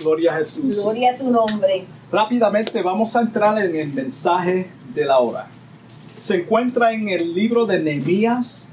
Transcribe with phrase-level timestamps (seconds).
[0.00, 0.76] Gloria a Jesús.
[0.76, 1.84] Gloria a tu nombre.
[2.10, 5.46] Rápidamente vamos a entrar en el mensaje de la hora.
[6.18, 8.66] Se encuentra en el libro de Nehemías,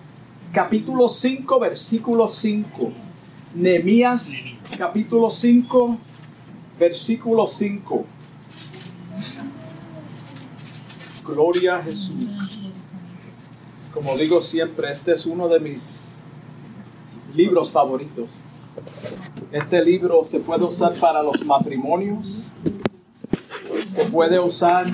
[0.52, 2.92] capítulo 5, versículo 5.
[3.56, 4.30] Nehemías,
[4.78, 5.98] capítulo 5,
[6.80, 8.06] versículo 5.
[11.26, 12.72] Gloria a Jesús.
[13.94, 16.16] Como digo siempre, este es uno de mis
[17.36, 18.30] libros favoritos.
[19.58, 22.52] Este libro se puede usar para los matrimonios,
[23.66, 24.86] se puede usar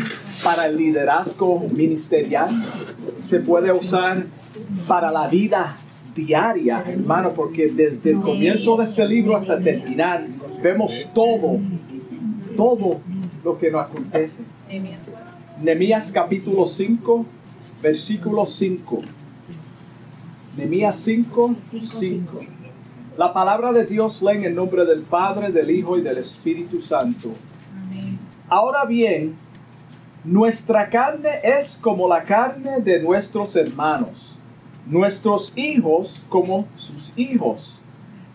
[0.42, 2.50] para el liderazgo ministerial,
[3.22, 4.26] se puede usar
[4.88, 5.76] para la vida
[6.16, 10.26] diaria, hermano, porque desde el comienzo de este libro hasta terminar,
[10.62, 11.60] vemos todo,
[12.56, 13.02] todo
[13.44, 14.44] lo que nos acontece.
[15.62, 17.26] Nehemías capítulo 5,
[17.82, 19.02] versículo 5.
[20.56, 21.54] Nehemías 5,
[22.00, 22.63] 5.
[23.16, 26.82] La palabra de Dios lee en el nombre del Padre, del Hijo y del Espíritu
[26.82, 27.30] Santo.
[28.50, 29.36] Ahora bien,
[30.24, 34.38] nuestra carne es como la carne de nuestros hermanos,
[34.88, 37.78] nuestros hijos como sus hijos.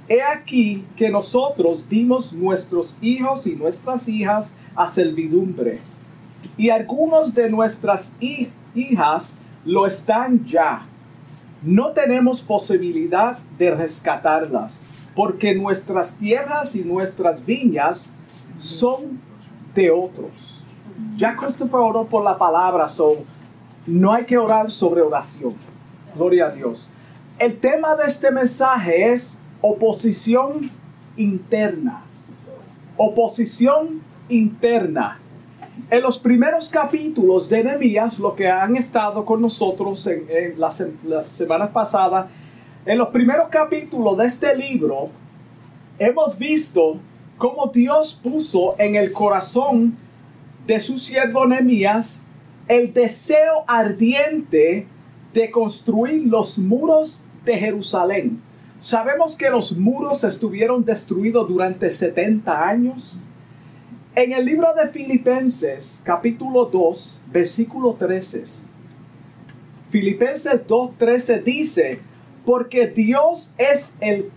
[0.08, 5.80] He aquí que nosotros dimos nuestros hijos y nuestras hijas a servidumbre,
[6.56, 8.16] y algunos de nuestras
[8.74, 10.86] hijas lo están ya
[11.62, 14.78] no tenemos posibilidad de rescatarlas,
[15.14, 18.10] porque nuestras tierras y nuestras viñas
[18.60, 19.20] son
[19.74, 20.64] de otros.
[21.16, 23.16] Ya Christopher oró por la palabra, so
[23.86, 25.54] no hay que orar sobre oración.
[26.14, 26.88] Gloria a Dios.
[27.38, 30.70] El tema de este mensaje es oposición
[31.16, 32.02] interna.
[32.96, 35.18] Oposición interna.
[35.90, 41.26] En los primeros capítulos de Nehemías, lo que han estado con nosotros en, las, las
[41.26, 42.26] semanas pasadas,
[42.84, 45.08] en los primeros capítulos de este libro,
[45.98, 46.96] hemos visto
[47.38, 49.96] cómo Dios puso en el corazón
[50.66, 52.20] de su siervo Nehemías
[52.68, 54.86] el deseo ardiente
[55.32, 58.42] de construir los muros de Jerusalén.
[58.80, 63.18] Sabemos que los muros estuvieron destruidos durante 70 años
[64.18, 68.46] en el libro de Filipenses, capítulo 2, versículo 13.
[69.90, 72.00] Filipenses 2:13 dice,
[72.44, 74.28] porque Dios es el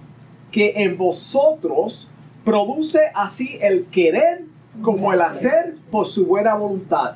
[0.51, 2.09] que en vosotros
[2.45, 4.43] produce así el querer
[4.83, 7.15] como el hacer por su buena voluntad.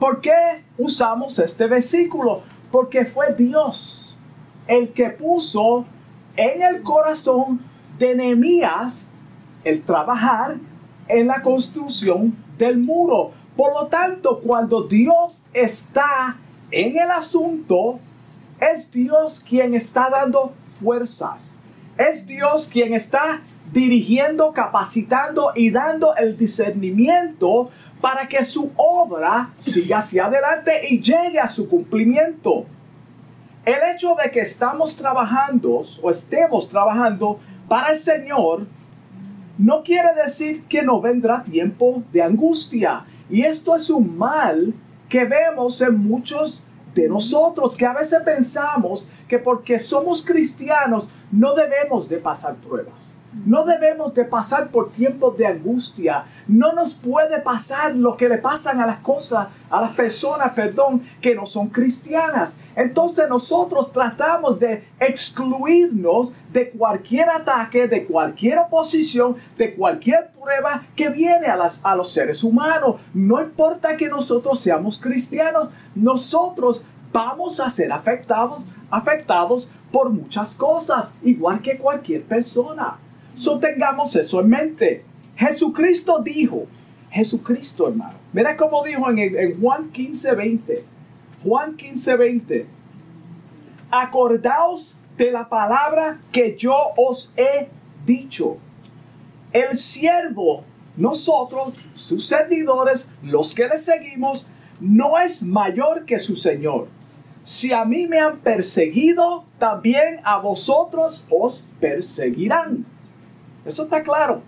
[0.00, 2.42] ¿Por qué usamos este versículo?
[2.72, 4.16] Porque fue Dios
[4.66, 5.84] el que puso
[6.36, 7.60] en el corazón
[8.00, 9.08] de Nehemías
[9.62, 10.56] el trabajar
[11.08, 13.32] en la construcción del muro.
[13.56, 16.36] Por lo tanto, cuando Dios está
[16.70, 17.98] en el asunto,
[18.60, 21.58] es Dios quien está dando fuerzas.
[21.96, 23.40] Es Dios quien está
[23.72, 31.40] dirigiendo, capacitando y dando el discernimiento para que su obra siga hacia adelante y llegue
[31.40, 32.66] a su cumplimiento.
[33.64, 37.38] El hecho de que estamos trabajando o estemos trabajando
[37.68, 38.66] para el Señor
[39.58, 43.04] no quiere decir que no vendrá tiempo de angustia.
[43.30, 44.74] Y esto es un mal
[45.08, 46.62] que vemos en muchos
[46.94, 53.14] de nosotros, que a veces pensamos que porque somos cristianos no debemos de pasar pruebas.
[53.46, 56.24] No debemos de pasar por tiempos de angustia.
[56.46, 61.02] No nos puede pasar lo que le pasan a las cosas, a las personas, perdón,
[61.20, 62.54] que no son cristianas.
[62.76, 71.08] Entonces nosotros tratamos de excluirnos de cualquier ataque, de cualquier oposición, de cualquier prueba que
[71.08, 72.96] viene a, a los seres humanos.
[73.12, 81.12] No importa que nosotros seamos cristianos, nosotros vamos a ser afectados, afectados por muchas cosas,
[81.22, 82.98] igual que cualquier persona.
[83.36, 85.04] So tengamos eso en mente.
[85.36, 86.66] Jesucristo dijo,
[87.10, 90.93] Jesucristo hermano, mira cómo dijo en, en Juan 15, 20.
[91.44, 92.66] Juan 15, 20.
[93.90, 97.68] Acordaos de la palabra que yo os he
[98.06, 98.56] dicho.
[99.52, 100.64] El siervo,
[100.96, 104.46] nosotros, sus servidores, los que le seguimos,
[104.80, 106.88] no es mayor que su Señor.
[107.44, 112.86] Si a mí me han perseguido, también a vosotros os perseguirán.
[113.66, 114.40] Eso está claro.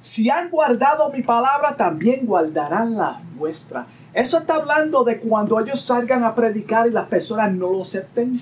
[0.00, 3.86] Si han guardado mi palabra, también guardarán la vuestra.
[4.14, 8.32] Eso está hablando de cuando ellos salgan a predicar y las personas no lo acepten.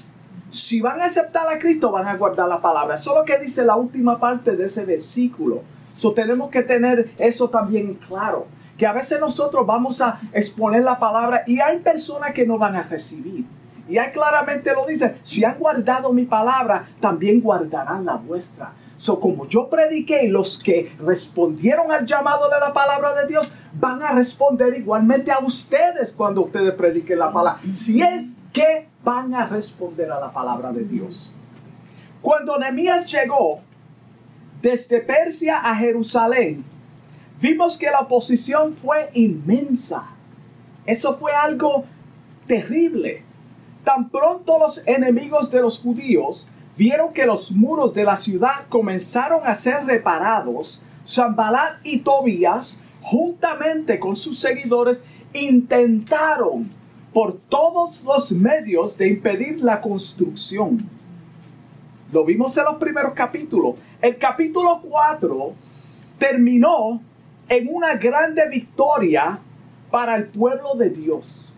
[0.51, 2.97] Si van a aceptar a Cristo, van a guardar la palabra.
[2.97, 5.63] Eso es lo que dice la última parte de ese versículo.
[5.97, 8.47] So, tenemos que tener eso también claro.
[8.77, 12.77] Que a veces nosotros vamos a exponer la palabra y hay personas que no van
[12.77, 13.47] a recibir.
[13.89, 18.73] Y ahí claramente lo dice, si han guardado mi palabra, también guardarán la vuestra.
[18.99, 24.03] So, como yo prediqué los que respondieron al llamado de la palabra de Dios van
[24.03, 27.61] a responder igualmente a ustedes cuando ustedes prediquen la palabra.
[27.73, 31.35] Si es que van a responder a la palabra de Dios.
[32.21, 33.61] Cuando Nehemías llegó
[34.61, 36.65] desde Persia a Jerusalén,
[37.41, 40.05] vimos que la oposición fue inmensa.
[40.87, 41.85] Eso fue algo
[42.47, 43.25] terrible.
[43.85, 49.41] Tan pronto los enemigos de los judíos vieron que los muros de la ciudad comenzaron
[49.45, 55.01] a ser reparados, Zambalat y Tobías, juntamente con sus seguidores,
[55.35, 56.71] intentaron
[57.13, 60.89] por todos los medios de impedir la construcción.
[62.13, 63.77] Lo vimos en los primeros capítulos.
[64.01, 65.53] El capítulo 4
[66.19, 67.01] terminó
[67.49, 69.39] en una grande victoria
[69.91, 71.51] para el pueblo de Dios.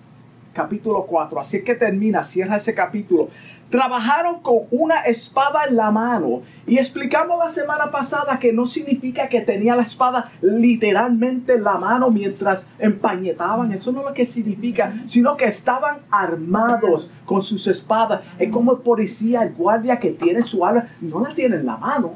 [0.52, 1.40] Capítulo 4.
[1.40, 3.28] Así que termina, cierra ese capítulo
[3.74, 6.42] trabajaron con una espada en la mano.
[6.64, 11.76] Y explicamos la semana pasada que no significa que tenía la espada literalmente en la
[11.76, 13.72] mano mientras empañetaban.
[13.72, 18.20] Eso no es lo que significa, sino que estaban armados con sus espadas.
[18.38, 21.76] Es como el policía, el guardia que tiene su arma, no la tiene en la
[21.76, 22.14] mano,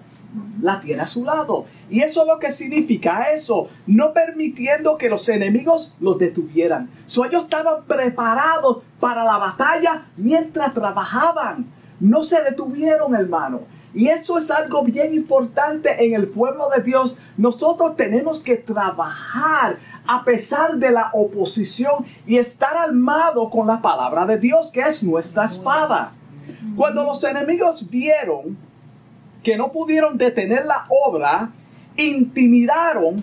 [0.61, 1.67] la tiene a su lado.
[1.91, 6.91] Y eso es lo que significa eso, no permitiendo que los enemigos los detuvieran.
[7.07, 11.67] So, ellos estaban preparados para la batalla mientras trabajaban.
[12.01, 13.61] No se detuvieron, hermano.
[13.95, 17.17] Y esto es algo bien importante en el pueblo de Dios.
[17.37, 19.77] Nosotros tenemos que trabajar
[20.07, 25.03] a pesar de la oposición y estar armado con la palabra de Dios, que es
[25.03, 26.13] nuestra espada.
[26.77, 28.57] Cuando los enemigos vieron
[29.43, 31.51] que no pudieron detener la obra,
[31.97, 33.23] intimidaron,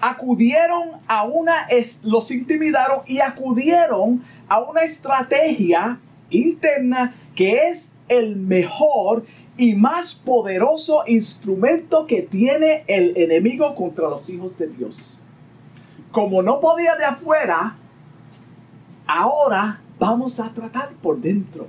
[0.00, 1.66] acudieron a una,
[2.04, 5.98] los intimidaron y acudieron a una estrategia
[6.30, 9.24] interna que es el mejor
[9.56, 15.16] y más poderoso instrumento que tiene el enemigo contra los hijos de Dios.
[16.10, 17.76] Como no podía de afuera,
[19.06, 21.68] ahora vamos a tratar por dentro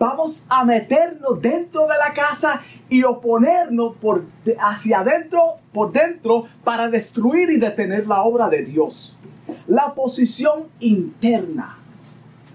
[0.00, 4.24] vamos a meternos dentro de la casa y oponernos por,
[4.58, 9.14] hacia adentro, por dentro, para destruir y detener la obra de Dios.
[9.68, 11.76] La oposición interna.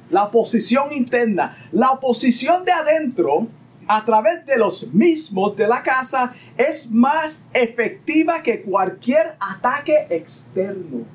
[0.10, 1.56] La oposición interna.
[1.72, 3.48] La oposición de adentro
[3.88, 11.06] a través de los mismos de la casa es más efectiva que cualquier ataque externo.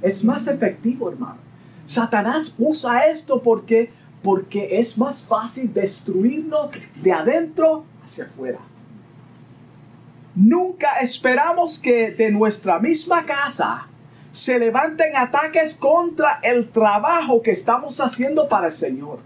[0.00, 1.36] Es más efectivo, hermano.
[1.84, 3.90] Satanás usa esto porque
[4.22, 8.58] porque es más fácil destruirnos de adentro hacia afuera.
[10.34, 13.88] Nunca esperamos que de nuestra misma casa
[14.30, 19.18] se levanten ataques contra el trabajo que estamos haciendo para el Señor.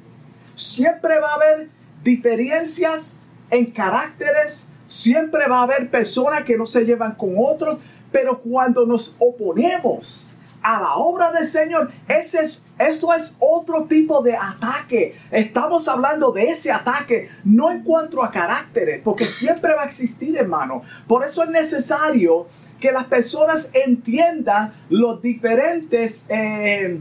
[0.55, 1.69] Siempre va a haber
[2.03, 7.79] diferencias en caracteres, siempre va a haber personas que no se llevan con otros,
[8.11, 10.31] pero cuando nos oponemos
[10.63, 15.17] a la obra del Señor, ese es, eso es otro tipo de ataque.
[15.31, 20.37] Estamos hablando de ese ataque, no en cuanto a caracteres, porque siempre va a existir,
[20.37, 20.83] hermano.
[21.07, 22.47] Por eso es necesario
[22.81, 26.99] que las personas entiendan los diferentes eh,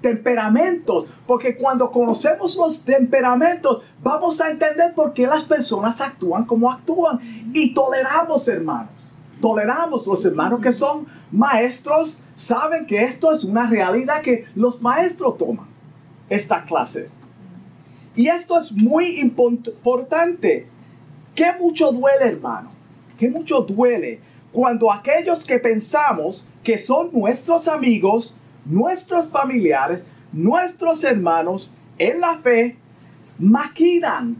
[0.00, 6.70] temperamentos, porque cuando conocemos los temperamentos, vamos a entender por qué las personas actúan como
[6.70, 7.18] actúan
[7.52, 8.92] y toleramos, hermanos.
[9.40, 15.38] Toleramos los hermanos que son maestros saben que esto es una realidad que los maestros
[15.38, 15.66] toman
[16.28, 17.08] esta clase.
[18.16, 20.66] Y esto es muy importante.
[21.34, 22.70] Que mucho duele, hermano.
[23.18, 24.20] Que mucho duele
[24.52, 28.34] cuando aquellos que pensamos que son nuestros amigos,
[28.64, 32.76] nuestros familiares, nuestros hermanos en la fe,
[33.38, 34.36] maquinan,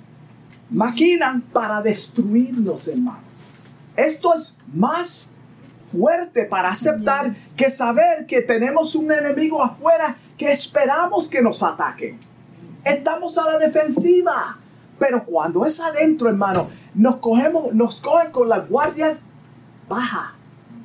[0.70, 3.22] maquinan para destruirnos, hermano.
[3.96, 5.32] Esto es más
[5.90, 12.16] fuerte para aceptar que saber que tenemos un enemigo afuera que esperamos que nos ataque.
[12.84, 14.56] Estamos a la defensiva.
[14.98, 19.18] Pero cuando es adentro, hermano, nos cogemos, nos cogen con las guardias
[19.88, 20.34] baja.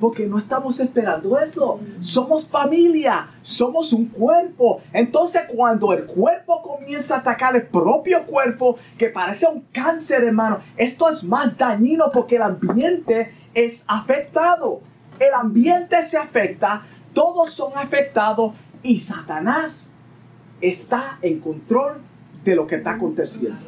[0.00, 1.80] Porque no estamos esperando eso.
[2.00, 4.80] Somos familia, somos un cuerpo.
[4.92, 10.58] Entonces cuando el cuerpo comienza a atacar el propio cuerpo, que parece un cáncer, hermano,
[10.76, 14.80] esto es más dañino porque el ambiente es afectado
[15.18, 16.82] el ambiente se afecta,
[17.12, 19.88] todos son afectados y Satanás
[20.60, 22.00] está en control
[22.44, 23.66] de lo que está aconteciendo.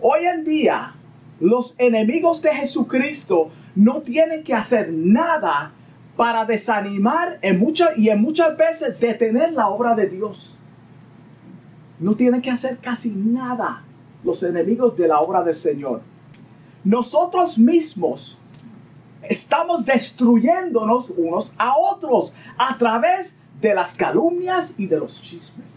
[0.00, 0.94] Hoy en día,
[1.40, 5.72] los enemigos de Jesucristo no tienen que hacer nada
[6.16, 10.56] para desanimar en muchas y en muchas veces detener la obra de Dios.
[11.98, 13.82] No tienen que hacer casi nada
[14.24, 16.00] los enemigos de la obra del Señor.
[16.84, 18.38] nosotros mismos
[19.28, 25.76] estamos destruyéndonos unos a otros a través de las calumnias y de los chismes.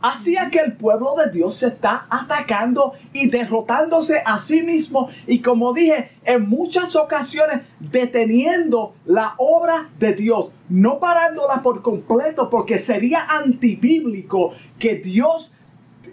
[0.00, 5.40] Así que el pueblo de Dios se está atacando y derrotándose a sí mismo y
[5.40, 12.78] como dije, en muchas ocasiones deteniendo la obra de Dios, no parándola por completo porque
[12.78, 15.54] sería antibíblico que Dios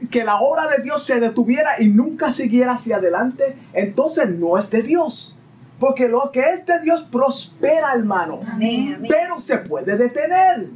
[0.09, 4.69] que la obra de Dios se detuviera y nunca siguiera hacia adelante, entonces no es
[4.69, 5.37] de Dios.
[5.79, 8.39] Porque lo que es de Dios prospera, hermano.
[9.09, 10.69] Pero se puede detener.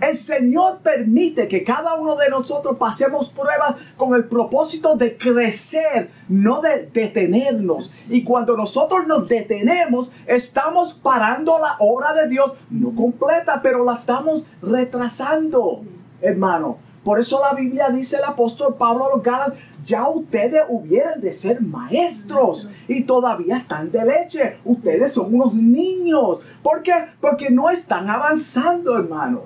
[0.00, 6.10] El Señor permite que cada uno de nosotros pasemos pruebas con el propósito de crecer,
[6.28, 7.92] no de detenernos.
[8.08, 13.96] Y cuando nosotros nos detenemos, estamos parando la obra de Dios, no completa, pero la
[13.96, 15.82] estamos retrasando,
[16.20, 16.78] hermano.
[17.02, 21.32] Por eso la Biblia dice el apóstol Pablo a los Gálatas, ya ustedes hubieran de
[21.32, 24.58] ser maestros y todavía están de leche.
[24.66, 26.40] Ustedes son unos niños.
[26.62, 26.92] ¿Por qué?
[27.22, 29.44] Porque no están avanzando, hermano.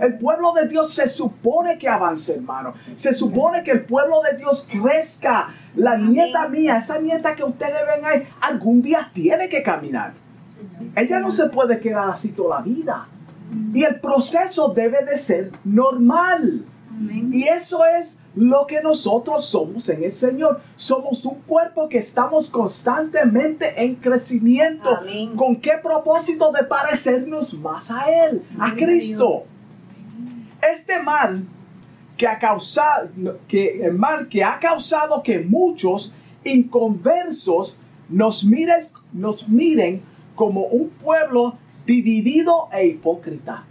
[0.00, 2.72] El pueblo de Dios se supone que avance, hermano.
[2.94, 5.48] Se supone que el pueblo de Dios crezca.
[5.76, 10.14] La nieta mía, esa nieta que ustedes ven ahí, algún día tiene que caminar.
[10.96, 13.08] Ella no se puede quedar así toda la vida.
[13.74, 16.64] Y el proceso debe de ser normal.
[17.30, 20.60] Y eso es lo que nosotros somos en el Señor.
[20.76, 24.98] Somos un cuerpo que estamos constantemente en crecimiento.
[25.36, 29.44] ¿Con qué propósito de parecernos más a Él, a Cristo?
[30.62, 31.44] Este mal
[32.16, 33.08] que ha causado,
[33.48, 36.12] que, el mal que ha causado que muchos
[36.44, 40.02] inconversos nos miren, nos miren
[40.34, 43.64] como un pueblo dividido e hipócrita.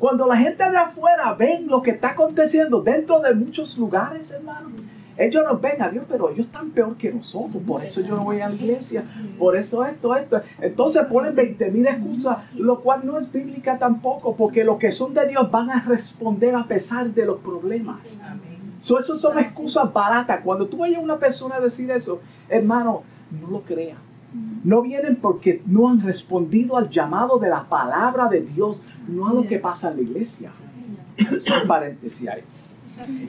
[0.00, 4.70] Cuando la gente de afuera ven lo que está aconteciendo dentro de muchos lugares, hermano,
[5.18, 7.62] ellos nos ven a Dios, pero ellos están peor que nosotros.
[7.66, 9.04] Por eso yo no voy a la iglesia.
[9.38, 10.40] Por eso esto, esto.
[10.62, 15.12] Entonces ponen 20 mil excusas, lo cual no es bíblica tampoco, porque los que son
[15.12, 17.98] de Dios van a responder a pesar de los problemas.
[18.80, 20.40] So, eso son excusas baratas.
[20.42, 23.02] Cuando tú oyes a una persona decir eso, hermano,
[23.42, 23.96] no lo crea.
[24.64, 29.32] No vienen porque no han respondido al llamado de la palabra de Dios, no a
[29.32, 30.52] lo que pasa en la iglesia.
[31.66, 32.42] Paréntesis ahí.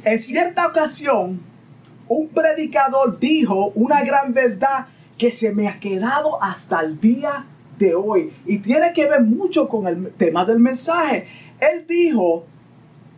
[0.04, 1.40] En cierta ocasión,
[2.08, 7.46] un predicador dijo una gran verdad que se me ha quedado hasta el día
[7.78, 11.26] de hoy y tiene que ver mucho con el tema del mensaje.
[11.60, 12.44] Él dijo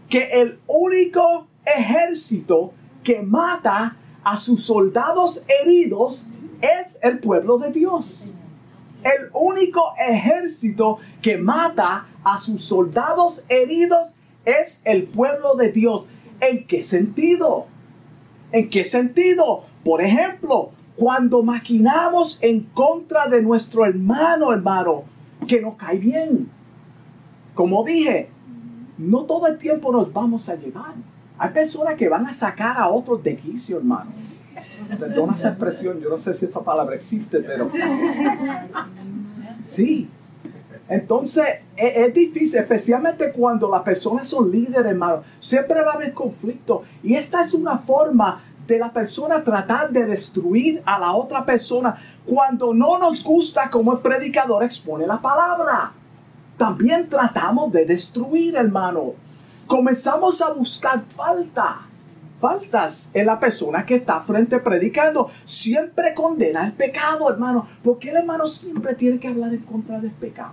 [0.10, 2.74] que el único ejército
[3.04, 6.26] que mata a sus soldados heridos
[6.64, 8.32] es el pueblo de Dios.
[9.04, 14.14] El único ejército que mata a sus soldados heridos
[14.46, 16.06] es el pueblo de Dios.
[16.40, 17.66] ¿En qué sentido?
[18.54, 19.66] ¿En qué sentido?
[19.84, 25.04] Por ejemplo, cuando maquinamos en contra de nuestro hermano, hermano,
[25.48, 26.50] que nos cae bien.
[27.56, 28.30] Como dije,
[28.98, 30.94] no todo el tiempo nos vamos a llevar.
[31.38, 34.12] Hay personas que van a sacar a otros de quicio, hermano.
[35.00, 37.68] Perdona esa expresión, yo no sé si esa palabra existe, pero...
[39.70, 40.10] Sí.
[40.88, 41.46] Entonces,
[41.76, 45.24] es, es, difícil, especialmente cuando las personas son líderes, hermano.
[45.40, 46.84] Siempre va a haber conflicto.
[47.02, 51.96] Y esta es una forma de la persona tratar de destruir a la otra persona
[52.26, 55.92] cuando no nos gusta como el predicador expone la palabra.
[56.58, 59.14] También tratamos de destruir, hermano.
[59.68, 61.82] Comenzamos a buscar falta,
[62.44, 65.30] faltas en la persona que está frente predicando.
[65.46, 67.66] Siempre condena el pecado, hermano.
[67.82, 70.52] Porque el hermano siempre tiene que hablar en contra del pecado.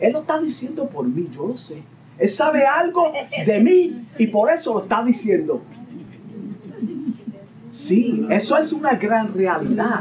[0.00, 1.82] Él lo está diciendo por mí, yo lo sé.
[2.16, 3.12] Él sabe algo
[3.46, 5.60] de mí y por eso lo está diciendo.
[7.74, 10.00] Sí, eso es una gran realidad.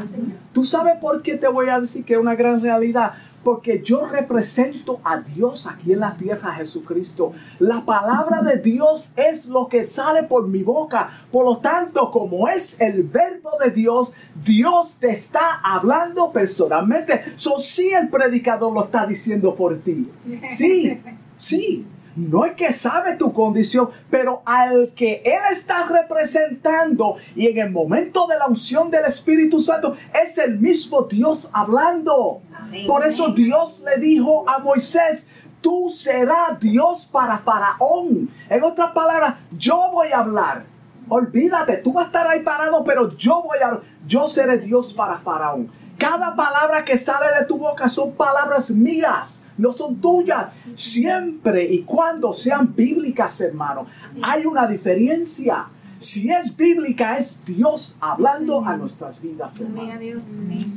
[0.53, 3.12] ¿Tú sabes por qué te voy a decir que es una gran realidad?
[3.48, 7.32] Porque yo represento a Dios aquí en la tierra, Jesucristo.
[7.60, 11.10] La palabra de Dios es lo que sale por mi boca.
[11.32, 14.12] Por lo tanto, como es el verbo de Dios,
[14.44, 17.22] Dios te está hablando personalmente.
[17.38, 20.12] So, sí, el predicador lo está diciendo por ti.
[20.44, 21.00] Sí,
[21.38, 21.86] sí
[22.17, 27.71] no es que sabe tu condición, pero al que Él está representando y en el
[27.71, 32.41] momento de la unción del Espíritu Santo es el mismo Dios hablando.
[32.88, 35.27] Por eso Dios le dijo a Moisés,
[35.62, 38.29] tú serás Dios para Faraón.
[38.50, 40.63] En otras palabras, yo voy a hablar.
[41.09, 45.19] Olvídate, tú vas a estar ahí parado, pero yo voy a yo seré Dios para
[45.19, 45.69] Faraón.
[46.00, 50.54] Cada palabra que sale de tu boca son palabras mías no son tuyas.
[50.76, 53.86] Siempre y cuando sean bíblicas, hermano,
[54.22, 55.66] hay una diferencia.
[56.00, 59.60] Si es bíblica, es Dios hablando a nuestras vidas.
[59.60, 60.24] Gloria a Dios.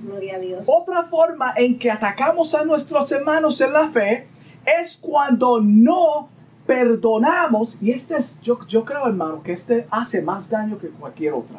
[0.02, 0.64] Gloria a Dios.
[0.66, 4.26] Otra forma en que atacamos a nuestros hermanos en la fe
[4.64, 6.28] es cuando no
[6.66, 11.34] perdonamos, y este es, yo, yo creo hermano, que este hace más daño que cualquier
[11.34, 11.58] otra.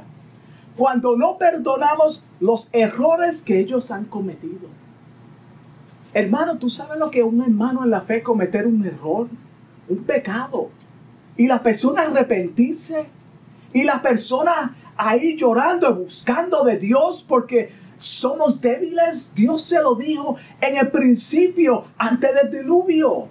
[0.77, 4.69] Cuando no perdonamos los errores que ellos han cometido.
[6.13, 9.27] Hermano, ¿tú sabes lo que un hermano en la fe cometer un error?
[9.87, 10.69] Un pecado.
[11.37, 13.05] Y la persona arrepentirse.
[13.73, 19.31] Y la persona ahí llorando y buscando de Dios porque somos débiles.
[19.33, 23.27] Dios se lo dijo en el principio, antes del diluvio.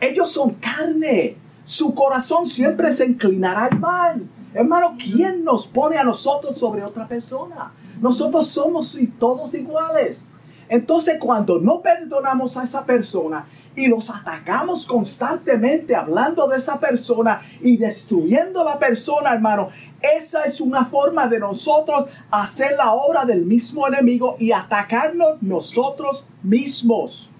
[0.00, 1.36] Ellos son carne.
[1.64, 4.22] Su corazón siempre se inclinará al mal.
[4.52, 7.72] Hermano, ¿quién nos pone a nosotros sobre otra persona?
[8.00, 10.23] Nosotros somos todos iguales.
[10.68, 13.44] Entonces, cuando no perdonamos a esa persona
[13.76, 19.68] y los atacamos constantemente hablando de esa persona y destruyendo a la persona, hermano,
[20.16, 26.26] esa es una forma de nosotros hacer la obra del mismo enemigo y atacarnos nosotros
[26.42, 27.30] mismos.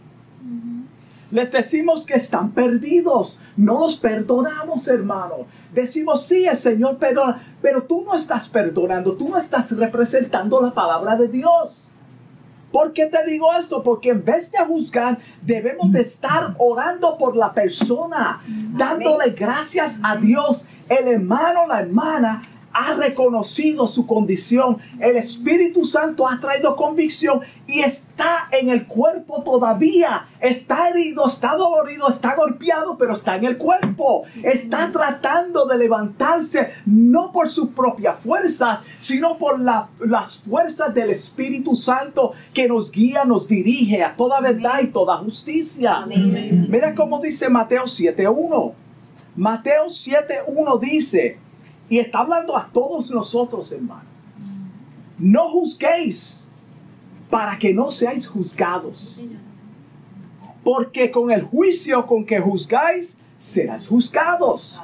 [1.30, 3.40] Les decimos que están perdidos.
[3.56, 5.46] No los perdonamos, hermano.
[5.72, 10.72] Decimos, sí, el Señor perdona, pero tú no estás perdonando, tú no estás representando la
[10.72, 11.83] palabra de Dios.
[12.74, 13.84] ¿Por qué te digo esto?
[13.84, 18.40] Porque en vez de juzgar, debemos de estar orando por la persona,
[18.72, 22.42] dándole gracias a Dios, el hermano, la hermana,
[22.74, 24.78] ha reconocido su condición.
[25.00, 30.26] El Espíritu Santo ha traído convicción y está en el cuerpo todavía.
[30.40, 34.24] Está herido, está dolorido, está golpeado, pero está en el cuerpo.
[34.42, 41.76] Está tratando de levantarse no por sus propias fuerzas, sino por las fuerzas del Espíritu
[41.76, 46.04] Santo que nos guía, nos dirige a toda verdad y toda justicia.
[46.06, 48.72] Mira cómo dice Mateo 7.1.
[49.36, 51.38] Mateo 7.1 dice,
[51.88, 54.04] y está hablando a todos nosotros, hermano.
[55.18, 56.48] No juzguéis
[57.30, 59.18] para que no seáis juzgados.
[60.62, 64.80] Porque con el juicio con que juzgáis, serás juzgados.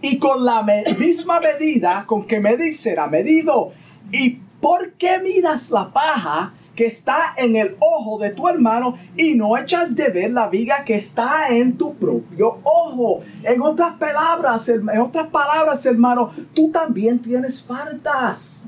[0.00, 0.62] Y con la
[0.98, 3.72] misma medida con que medís, será medido.
[4.10, 9.34] ¿Y por qué miras la paja que está en el ojo de tu hermano y
[9.34, 13.22] no echas de ver la viga que está en tu propio ojo.
[13.42, 18.62] En otras palabras, en otras palabras, hermano, tú también tienes faltas.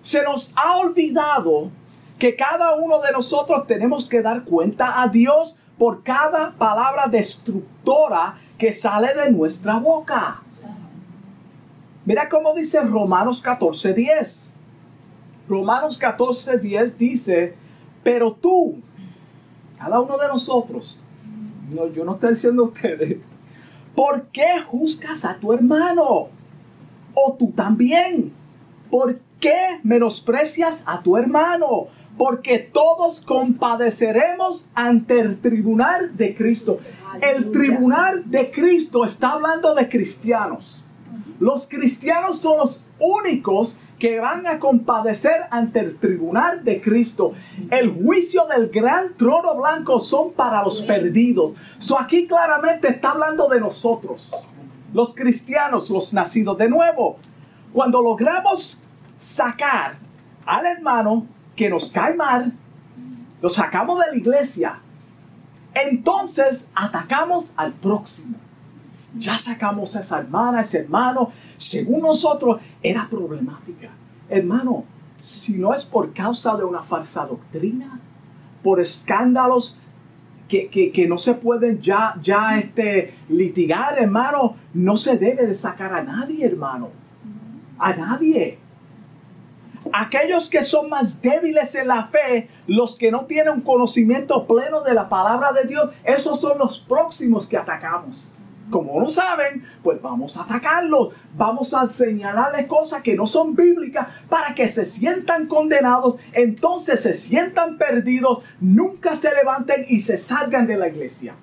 [0.00, 1.70] Se nos ha olvidado
[2.18, 8.34] que cada uno de nosotros tenemos que dar cuenta a Dios por cada palabra destructora
[8.58, 10.42] que sale de nuestra boca.
[12.04, 14.49] Mira cómo dice Romanos 14:10.
[15.50, 17.54] Romanos 14, 10 dice,
[18.04, 18.76] pero tú,
[19.80, 20.96] cada uno de nosotros,
[21.74, 23.18] no, yo no estoy diciendo ustedes,
[23.96, 26.28] ¿por qué juzgas a tu hermano?
[27.14, 28.32] O tú también,
[28.92, 31.88] ¿por qué menosprecias a tu hermano?
[32.16, 36.78] Porque todos compadeceremos ante el tribunal de Cristo.
[37.20, 40.84] El tribunal de Cristo está hablando de cristianos.
[41.40, 47.34] Los cristianos son los únicos que van a compadecer ante el tribunal de Cristo.
[47.70, 51.52] El juicio del gran trono blanco son para los perdidos.
[51.78, 54.34] So aquí claramente está hablando de nosotros,
[54.94, 57.18] los cristianos, los nacidos de nuevo.
[57.74, 58.80] Cuando logramos
[59.18, 59.96] sacar
[60.46, 62.54] al hermano que nos cae mal,
[63.42, 64.78] lo sacamos de la iglesia,
[65.74, 68.36] entonces atacamos al próximo.
[69.18, 71.30] Ya sacamos a esa hermana, ese hermano.
[71.56, 73.88] Según nosotros, era problemática.
[74.28, 74.84] Hermano,
[75.20, 77.98] si no es por causa de una falsa doctrina,
[78.62, 79.78] por escándalos
[80.48, 86.02] que, no se pueden ya, ya este, litigar, hermano, no se debe de sacar a
[86.02, 86.90] nadie, hermano.
[87.78, 88.58] A nadie.
[89.92, 94.82] Aquellos que son más débiles en la fe, los que no tienen un conocimiento pleno
[94.82, 98.29] de la palabra de Dios, esos son los próximos que atacamos
[98.70, 104.06] como no saben, pues vamos a atacarlos, vamos a señalarles cosas que no son bíblicas
[104.28, 110.66] para que se sientan condenados, entonces se sientan perdidos, nunca se levanten y se salgan
[110.66, 111.34] de la iglesia.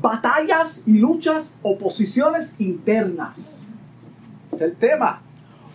[0.00, 3.60] Batallas y luchas, oposiciones internas.
[4.52, 5.22] Es el tema.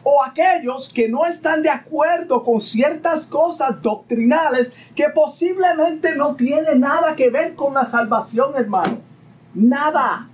[0.03, 6.79] O aquellos que no están de acuerdo con ciertas cosas doctrinales que posiblemente no tienen
[6.79, 9.08] nada que ver con la salvación, hermano
[9.53, 10.27] Nada.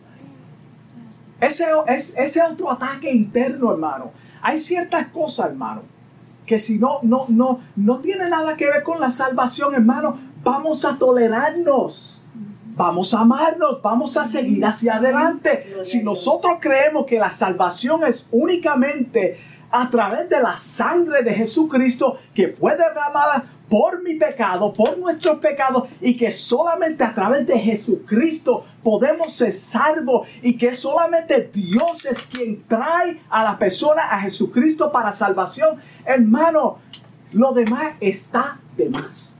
[1.40, 4.12] Ese es ese otro ataque interno, hermano.
[4.42, 5.82] Hay ciertas cosas, hermano,
[6.46, 10.86] que si no, no, no, no tiene nada que ver con la salvación, hermano, vamos
[10.86, 12.22] a tolerarnos.
[12.76, 15.66] vamos a amarnos, vamos a seguir hacia adelante.
[15.84, 19.38] Si nosotros creemos que la salvación es únicamente
[19.72, 25.40] a través de la sangre de Jesucristo que fue derramada por mi pecado, por nuestro
[25.40, 32.06] pecado, y que solamente a través de Jesucristo podemos ser salvos y que solamente Dios
[32.06, 35.78] es quien trae a la persona a Jesucristo para salvación.
[36.06, 36.78] Hermano,
[37.32, 39.34] lo demás está de más.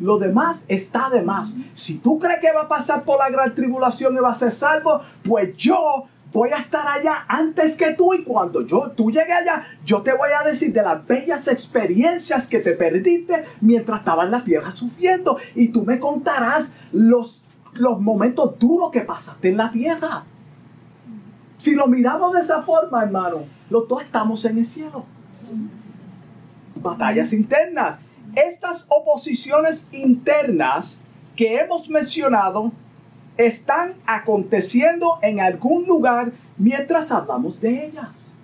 [0.00, 1.54] Lo demás está de más.
[1.74, 4.52] Si tú crees que va a pasar por la gran tribulación y va a ser
[4.52, 9.34] salvo, pues yo voy a estar allá antes que tú y cuando yo tú llegues
[9.34, 14.26] allá, yo te voy a decir de las bellas experiencias que te perdiste mientras estabas
[14.26, 17.42] en la tierra sufriendo y tú me contarás los,
[17.74, 20.24] los momentos duros que pasaste en la tierra.
[21.58, 23.38] Si lo miramos de esa forma, hermano,
[23.70, 25.04] los dos estamos en el cielo.
[26.76, 27.98] Batallas internas.
[28.36, 30.98] Estas oposiciones internas
[31.34, 32.70] que hemos mencionado
[33.38, 38.34] están aconteciendo en algún lugar mientras hablamos de ellas.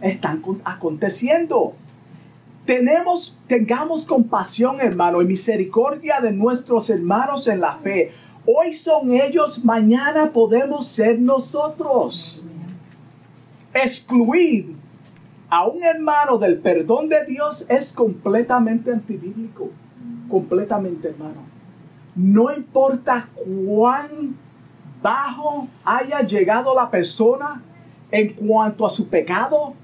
[0.00, 1.72] Están aconteciendo.
[2.66, 8.12] Tenemos, tengamos compasión, hermano, y misericordia de nuestros hermanos en la fe.
[8.44, 12.42] Hoy son ellos, mañana podemos ser nosotros.
[13.72, 14.76] Excluir
[15.48, 19.70] a un hermano del perdón de Dios es completamente antibíblico.
[20.28, 21.51] Completamente, hermano
[22.14, 24.36] no importa cuán
[25.02, 27.62] bajo haya llegado la persona
[28.10, 29.74] en cuanto a su pecado,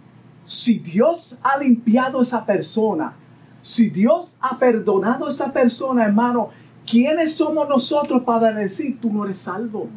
[0.45, 3.15] si Dios ha limpiado esa persona,
[3.63, 6.51] si Dios ha perdonado a esa persona, hermano,
[6.89, 9.89] ¿quiénes somos nosotros para decir tú no eres salvo?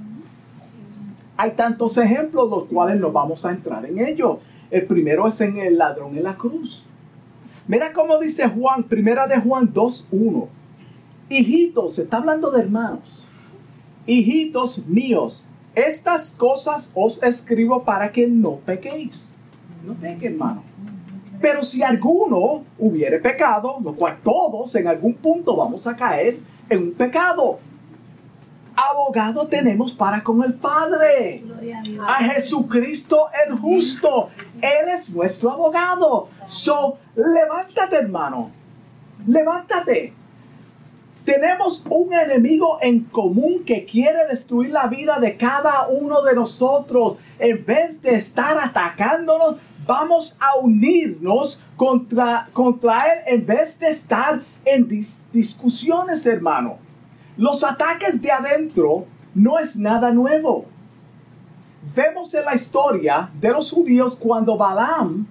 [1.38, 4.38] Hay tantos ejemplos los cuales no vamos a entrar en ellos.
[4.70, 6.86] El primero es en el ladrón en la cruz.
[7.68, 10.48] Mira cómo dice Juan, primera de Juan 2.1.
[11.32, 13.00] Hijitos, está hablando de hermanos.
[14.06, 19.14] Hijitos míos, estas cosas os escribo para que no pequéis.
[19.86, 20.64] No pequéis, hermano.
[21.40, 26.38] Pero si alguno hubiere pecado, lo cual todos en algún punto vamos a caer
[26.70, 27.60] en un pecado.
[28.76, 31.44] Abogado tenemos para con el Padre.
[32.02, 34.28] A, a Jesucristo el justo.
[34.56, 36.28] Él es nuestro abogado.
[36.48, 38.52] So, levántate, hermano.
[39.26, 40.21] Levántate.
[41.26, 47.18] Tenemos un enemigo en común que quiere destruir la vida de cada uno de nosotros.
[47.38, 54.42] En vez de estar atacándonos, vamos a unirnos contra, contra él en vez de estar
[54.66, 54.88] en
[55.32, 56.78] discusiones, hermano.
[57.38, 59.06] Los ataques de adentro
[59.36, 60.66] no es nada nuevo.
[61.96, 65.26] Vemos en la historia de los judíos cuando Balaam,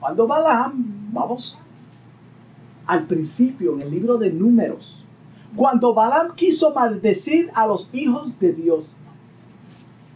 [0.00, 0.72] cuando Balaam,
[1.12, 1.58] vamos
[2.86, 4.97] al principio en el libro de números,
[5.58, 8.94] cuando Balaam quiso maldecir a los hijos de Dios.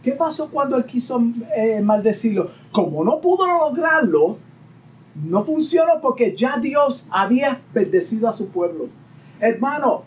[0.01, 1.21] ¿Qué pasó cuando él quiso
[1.57, 2.49] eh, maldecirlo?
[2.71, 4.37] Como no pudo lograrlo,
[5.15, 8.87] no funcionó porque ya Dios había bendecido a su pueblo.
[9.41, 10.03] Hermano,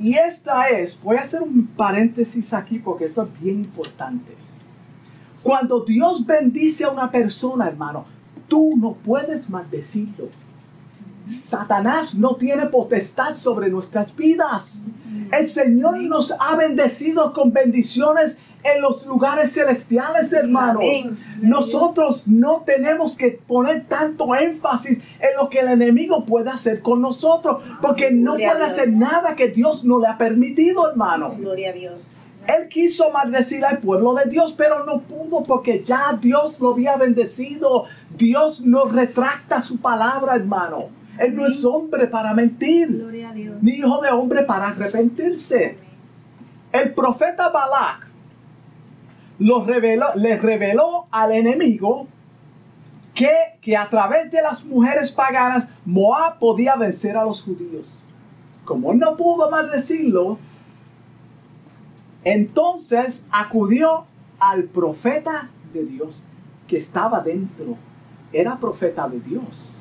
[0.00, 4.32] y esta es, voy a hacer un paréntesis aquí porque esto es bien importante.
[5.42, 8.06] Cuando Dios bendice a una persona, hermano,
[8.48, 10.28] tú no puedes maldecirlo.
[11.26, 14.82] Satanás no tiene potestad sobre nuestras vidas.
[15.32, 20.80] El Señor nos ha bendecido con bendiciones en los lugares celestiales, hermano.
[21.42, 27.00] Nosotros no tenemos que poner tanto énfasis en lo que el enemigo puede hacer con
[27.02, 31.34] nosotros, porque no puede hacer nada que Dios no le ha permitido, hermano.
[31.36, 32.00] Gloria a Dios.
[32.46, 36.96] Él quiso maldecir al pueblo de Dios, pero no pudo porque ya Dios lo había
[36.96, 37.84] bendecido.
[38.16, 40.88] Dios no retracta su palabra, hermano.
[41.18, 42.88] Él no es hombre para mentir,
[43.60, 45.78] ni hijo de hombre para arrepentirse.
[46.72, 48.08] El profeta Balak
[49.38, 52.08] lo reveló, le reveló al enemigo
[53.14, 58.00] que, que a través de las mujeres paganas Moab podía vencer a los judíos.
[58.64, 60.38] Como él no pudo más decirlo,
[62.24, 64.06] entonces acudió
[64.40, 66.24] al profeta de Dios
[66.66, 67.76] que estaba dentro.
[68.32, 69.73] Era profeta de Dios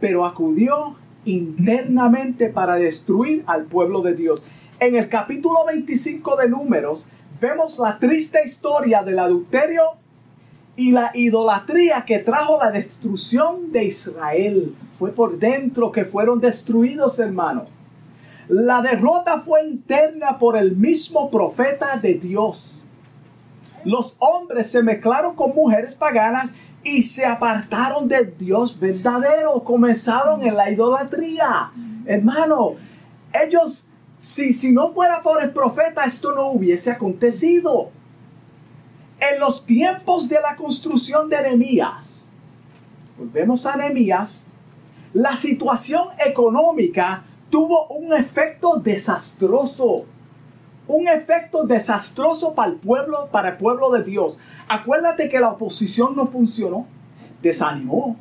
[0.00, 4.42] pero acudió internamente para destruir al pueblo de Dios.
[4.80, 7.06] En el capítulo 25 de Números
[7.40, 9.82] vemos la triste historia del adulterio
[10.76, 14.74] y la idolatría que trajo la destrucción de Israel.
[14.98, 17.66] Fue por dentro que fueron destruidos, hermano.
[18.48, 22.84] La derrota fue interna por el mismo profeta de Dios.
[23.84, 26.52] Los hombres se mezclaron con mujeres paganas
[26.82, 31.70] y se apartaron de Dios verdadero, comenzaron en la idolatría.
[32.06, 32.76] Hermano,
[33.32, 33.84] ellos,
[34.18, 37.90] si, si no fuera por el profeta, esto no hubiese acontecido.
[39.20, 42.24] En los tiempos de la construcción de Nehemías,
[43.18, 44.46] volvemos a Nehemías,
[45.12, 50.06] la situación económica tuvo un efecto desastroso.
[50.92, 54.38] Un efecto desastroso para el pueblo, para el pueblo de Dios.
[54.66, 56.84] Acuérdate que la oposición no funcionó,
[57.40, 58.16] desanimó,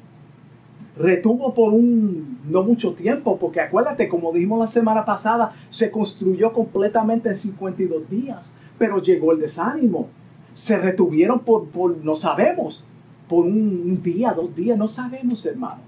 [0.95, 6.53] retuvo por un no mucho tiempo, porque acuérdate, como dijimos la semana pasada, se construyó
[6.53, 10.08] completamente en 52 días, pero llegó el desánimo.
[10.53, 12.84] Se retuvieron por, por no sabemos,
[13.27, 15.82] por un, día, dos días, no sabemos, hermano.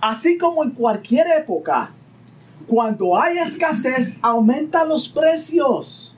[0.00, 1.90] Así como en cualquier época,
[2.68, 6.11] cuando hay escasez, aumentan los precios.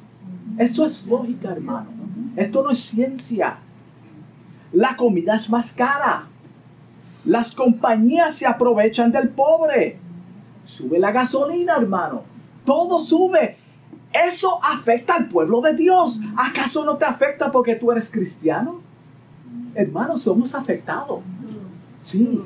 [0.59, 1.87] Esto es lógica, hermano.
[2.37, 3.59] Esto no es ciencia.
[4.73, 6.27] La comida es más cara.
[7.25, 9.99] Las compañías se aprovechan del pobre.
[10.65, 12.23] Sube la gasolina, hermano.
[12.65, 13.57] Todo sube.
[14.13, 16.21] Eso afecta al pueblo de Dios.
[16.37, 18.81] ¿Acaso no te afecta porque tú eres cristiano?
[19.75, 21.21] Hermanos, somos afectados.
[22.03, 22.43] Sí.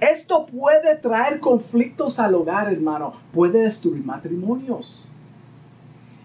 [0.00, 3.12] Esto puede traer conflictos al hogar, hermano.
[3.32, 5.03] Puede destruir matrimonios.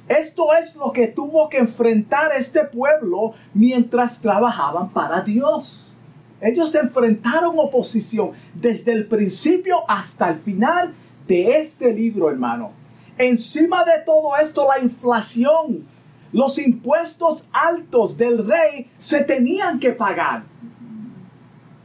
[0.09, 5.93] Esto es lo que tuvo que enfrentar este pueblo mientras trabajaban para Dios.
[6.41, 10.95] Ellos enfrentaron oposición desde el principio hasta el final
[11.27, 12.71] de este libro, hermano.
[13.19, 15.85] Encima de todo esto, la inflación,
[16.31, 20.41] los impuestos altos del rey se tenían que pagar.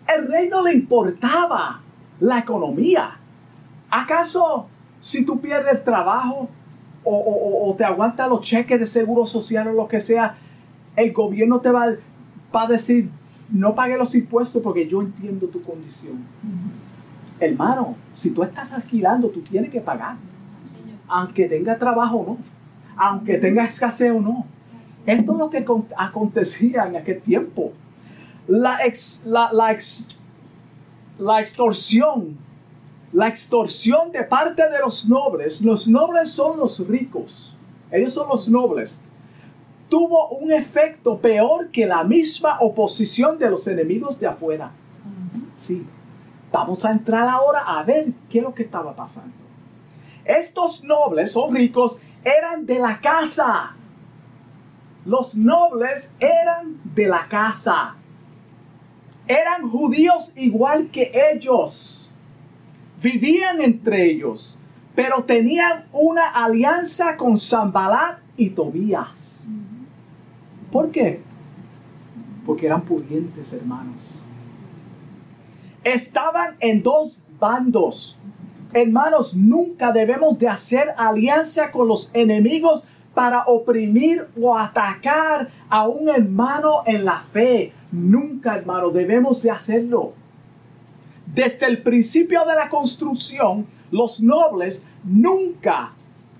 [0.06, 1.82] El rey no le importaba
[2.20, 3.18] la economía.
[3.90, 4.68] ¿Acaso
[5.02, 6.48] si tú pierdes trabajo
[7.04, 10.36] o, te aguanta los cheques de seguro social o lo que sea,
[10.96, 11.88] el gobierno te va,
[12.54, 13.10] va a decir,
[13.50, 16.24] no pague los impuestos porque yo entiendo tu condición.
[17.40, 20.16] Hermano, si tú estás alquilando, tú tienes que pagar.
[21.08, 22.38] Aunque tenga trabajo o no.
[22.96, 24.46] Aunque tenga escasez o no.
[25.04, 25.64] Esto es lo que
[25.96, 27.72] acontecía en aquel tiempo.
[28.46, 28.78] La,
[29.24, 29.50] la,
[31.18, 32.43] la extorsión.
[33.14, 35.62] La extorsión de parte de los nobles.
[35.62, 37.56] Los nobles son los ricos.
[37.90, 39.02] Ellos son los nobles
[39.94, 44.72] tuvo un efecto peor que la misma oposición de los enemigos de afuera.
[45.60, 45.86] Sí.
[46.50, 49.32] Vamos a entrar ahora a ver qué es lo que estaba pasando.
[50.24, 53.76] Estos nobles o ricos eran de la casa.
[55.04, 57.94] Los nobles eran de la casa.
[59.28, 61.93] Eran judíos igual que ellos.
[63.04, 64.58] Vivían entre ellos,
[64.94, 69.44] pero tenían una alianza con Zambalat y Tobías.
[70.72, 71.20] ¿Por qué?
[72.46, 73.96] Porque eran pudientes, hermanos.
[75.84, 78.18] Estaban en dos bandos.
[78.72, 86.08] Hermanos, nunca debemos de hacer alianza con los enemigos para oprimir o atacar a un
[86.08, 87.70] hermano en la fe.
[87.92, 90.14] Nunca, hermano, debemos de hacerlo.
[91.34, 95.90] Desde el principio de la construcción, los nobles nunca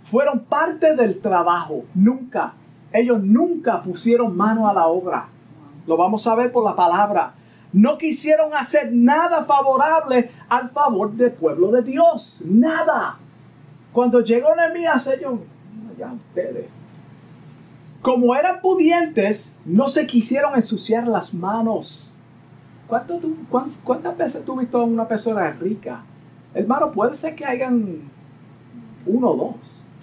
[0.04, 2.52] fueron parte del trabajo, nunca.
[2.92, 5.26] Ellos nunca pusieron mano a la obra.
[5.88, 7.35] Lo vamos a ver por la palabra.
[7.72, 12.38] No quisieron hacer nada favorable al favor del pueblo de Dios.
[12.44, 13.18] Nada.
[13.92, 15.40] Cuando llegó Nehemías, ellos,
[15.98, 16.66] ya ustedes.
[18.00, 22.03] Como eran pudientes, no se quisieron ensuciar las manos.
[23.85, 26.02] ¿Cuántas veces tú has visto a una persona rica?
[26.54, 28.00] Hermano, puede ser que hayan
[29.07, 29.57] uno o dos.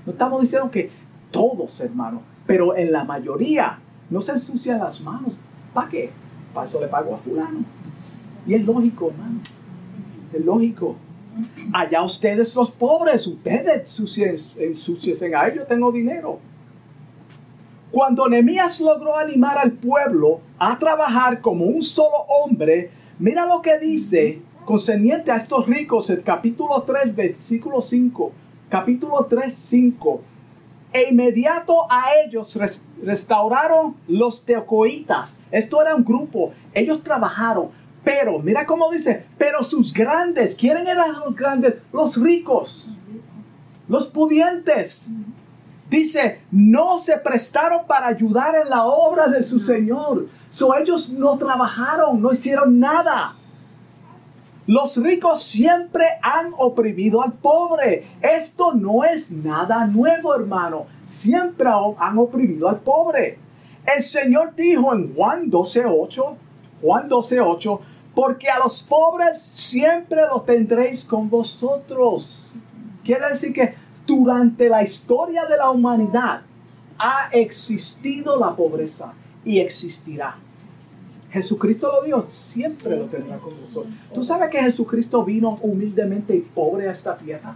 [0.06, 0.90] No estamos diciendo que
[1.32, 2.22] todos, hermanos.
[2.46, 5.34] Pero en la mayoría no se ensucian las manos.
[5.74, 6.12] ¿Para qué?
[6.54, 7.60] Para eso le pago a fulano.
[8.46, 9.40] Y es lógico, hermano.
[10.34, 10.96] Es lógico.
[11.72, 13.98] Allá ustedes los pobres, ustedes
[14.58, 16.40] ensuciesen a ellos, tengo dinero.
[17.92, 23.78] Cuando Nehemías logró animar al pueblo a trabajar como un solo hombre, mira lo que
[23.80, 28.32] dice concerniente a estos ricos, el capítulo 3, versículo 5.
[28.70, 30.22] Capítulo 3, 5
[30.94, 32.58] e inmediato a ellos
[33.04, 35.40] restauraron los teocoitas.
[35.52, 36.52] Esto era un grupo.
[36.74, 37.70] Ellos trabajaron.
[38.04, 41.76] Pero, mira cómo dice, pero sus grandes, ¿quieren eran los grandes?
[41.94, 42.96] Los ricos,
[43.88, 45.12] los pudientes.
[45.92, 50.26] Dice, no se prestaron para ayudar en la obra de su Señor.
[50.50, 53.36] So ellos no trabajaron, no hicieron nada.
[54.68, 58.06] Los ricos siempre han oprimido al pobre.
[58.22, 60.86] Esto no es nada nuevo, hermano.
[61.06, 63.38] Siempre han oprimido al pobre.
[63.94, 66.36] El Señor dijo en Juan 12:8,
[66.82, 67.80] Juan 12:8,
[68.16, 72.50] porque a los pobres siempre los tendréis con vosotros.
[73.04, 73.74] Quiere decir que
[74.06, 76.42] Durante la historia de la humanidad
[76.98, 80.36] ha existido la pobreza y existirá.
[81.32, 83.94] Jesucristo lo dijo, siempre lo tendrá con nosotros.
[84.14, 87.56] ¿Tú sabes que Jesucristo vino humildemente y pobre a esta tierra?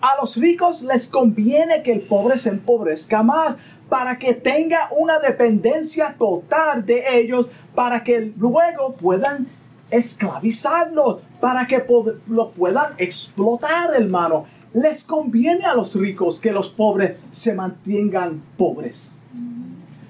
[0.00, 3.56] A los ricos les conviene que el pobre se empobrezca más
[3.88, 9.46] para que tenga una dependencia total de ellos, para que luego puedan
[9.90, 11.84] esclavizarlos, para que
[12.28, 14.46] lo puedan explotar, hermano.
[14.74, 19.18] Les conviene a los ricos que los pobres se mantengan pobres.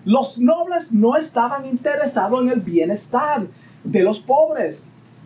[0.04, 3.46] Los nobles no estaban interesados en el bienestar
[3.84, 4.84] de los pobres.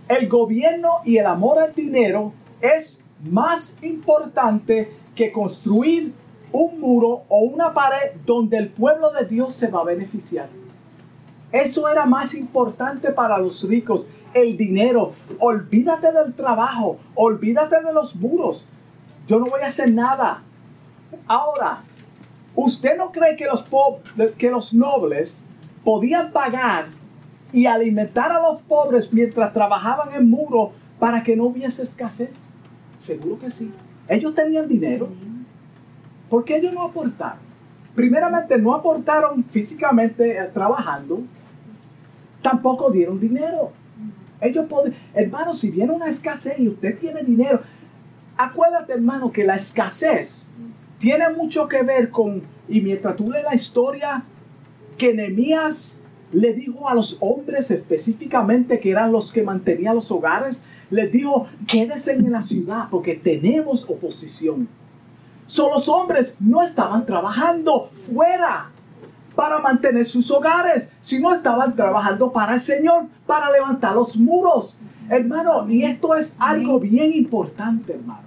[0.09, 6.12] El gobierno y el amor al dinero es más importante que construir
[6.53, 10.49] un muro o una pared donde el pueblo de Dios se va a beneficiar.
[11.53, 15.12] Eso era más importante para los ricos, el dinero.
[15.38, 18.68] Olvídate del trabajo, olvídate de los muros.
[19.27, 20.43] Yo no voy a hacer nada.
[21.27, 21.81] Ahora,
[22.55, 23.65] ¿usted no cree que los,
[24.37, 25.45] que los nobles
[25.85, 26.87] podían pagar
[27.53, 32.33] y alimentar a los pobres mientras trabajaban en muro para que no hubiese escasez?
[33.01, 33.73] Seguro que sí.
[34.09, 35.09] Ellos tenían dinero.
[36.31, 37.39] ¿Por qué ellos no aportaron?
[37.95, 41.23] Primeramente, no aportaron físicamente eh, trabajando.
[42.43, 43.73] Tampoco dieron dinero.
[44.41, 47.61] Ellos pueden, hermano, si viene una escasez y usted tiene dinero,
[48.37, 50.44] acuérdate, hermano, que la escasez
[50.99, 54.25] tiene mucho que ver con, y mientras tú lees la historia,
[54.96, 55.99] que Nehemías
[56.33, 61.46] le dijo a los hombres específicamente que eran los que mantenían los hogares, les dijo,
[61.66, 64.68] quédense en la ciudad porque tenemos oposición.
[65.46, 68.70] Son los hombres no estaban trabajando fuera
[69.37, 74.79] para mantener sus hogares, sino estaban trabajando para el Señor, para levantar los muros.
[75.09, 78.26] Hermano, y esto es algo bien importante, hermano.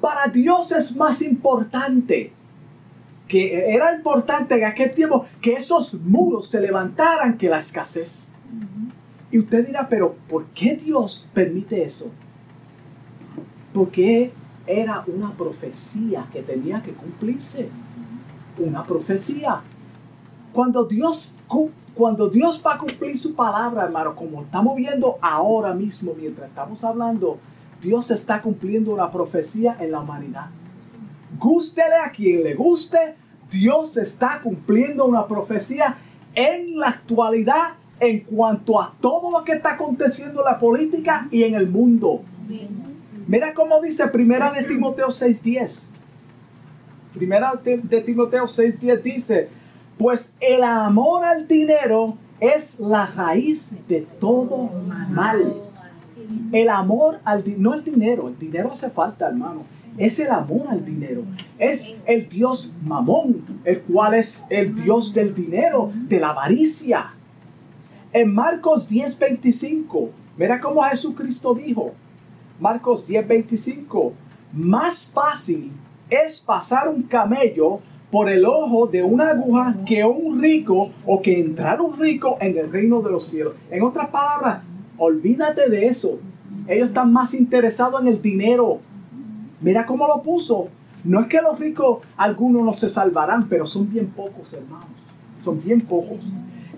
[0.00, 2.32] Para Dios es más importante
[3.28, 8.26] que era importante en aquel tiempo que esos muros se levantaran que la escasez.
[9.30, 12.10] Y usted dirá, pero ¿por qué Dios permite eso?
[13.72, 14.32] Porque
[14.66, 17.68] era una profecía que tenía que cumplirse.
[18.58, 19.60] Una profecía.
[20.52, 21.36] Cuando Dios,
[21.94, 26.82] cuando Dios va a cumplir su palabra, hermano, como estamos viendo ahora mismo mientras estamos
[26.82, 27.38] hablando,
[27.80, 30.46] Dios está cumpliendo una profecía en la humanidad.
[31.38, 33.14] Gústele a quien le guste,
[33.50, 35.96] Dios está cumpliendo una profecía
[36.34, 41.44] en la actualidad en cuanto a todo lo que está aconteciendo en la política y
[41.44, 42.22] en el mundo.
[43.26, 45.86] Mira cómo dice Primera de Timoteo 6.10.
[47.14, 49.48] Primera de Timoteo 6.10 dice,
[49.98, 54.70] pues el amor al dinero es la raíz de todo
[55.10, 55.54] mal.
[56.52, 59.62] El amor al dinero, no el dinero, el dinero hace falta, hermano.
[59.98, 61.22] Es el amor al dinero.
[61.58, 67.10] Es el Dios mamón, el cual es el Dios del dinero, de la avaricia.
[68.12, 71.92] En Marcos 10:25, mira cómo Jesucristo dijo,
[72.58, 74.12] Marcos 10:25,
[74.52, 75.72] más fácil
[76.08, 77.78] es pasar un camello
[78.10, 82.58] por el ojo de una aguja que un rico o que entrar un rico en
[82.58, 83.54] el reino de los cielos.
[83.70, 84.64] En otras palabras,
[85.00, 86.20] olvídate de eso.
[86.68, 88.80] Ellos están más interesados en el dinero.
[89.60, 90.68] Mira cómo lo puso.
[91.04, 94.86] No es que los ricos, algunos no se salvarán, pero son bien pocos, hermanos.
[95.42, 96.18] Son bien pocos.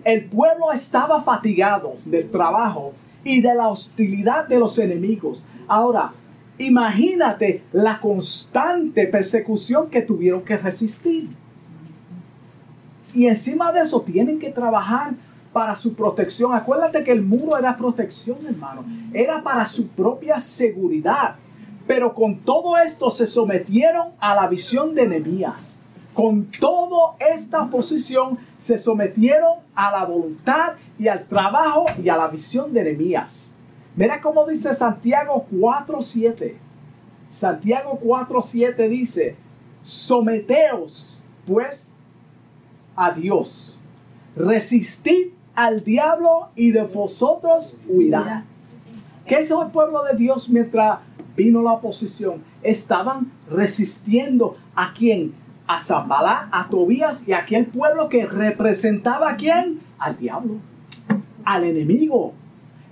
[0.05, 2.93] El pueblo estaba fatigado del trabajo
[3.25, 5.43] y de la hostilidad de los enemigos.
[5.67, 6.13] Ahora,
[6.59, 11.29] imagínate la constante persecución que tuvieron que resistir.
[13.15, 15.15] Y encima de eso tienen que trabajar
[15.53, 16.55] para su protección.
[16.55, 18.85] Acuérdate que el muro era protección, hermano.
[19.13, 21.37] Era para su propia seguridad.
[21.87, 25.79] Pero con todo esto se sometieron a la visión de Nehemías
[26.15, 32.29] con toda esta oposición se sometieron a la voluntad y al trabajo y a la
[32.29, 33.49] visión de Nehemías.
[33.97, 36.57] Mira cómo dice Santiago 4:7.
[37.31, 39.37] Santiago 4:7 dice,
[39.83, 41.93] someteos pues
[42.95, 43.77] a Dios,
[44.37, 48.45] resistid al diablo y de vosotros huirá.
[49.27, 50.99] ¿Qué hizo el pueblo de Dios mientras
[51.37, 52.43] vino la oposición?
[52.63, 55.35] Estaban resistiendo a quien
[55.67, 59.81] a Zambalá, a Tobías y a aquel pueblo que representaba a quién?
[59.99, 60.57] Al diablo,
[61.45, 62.35] al enemigo.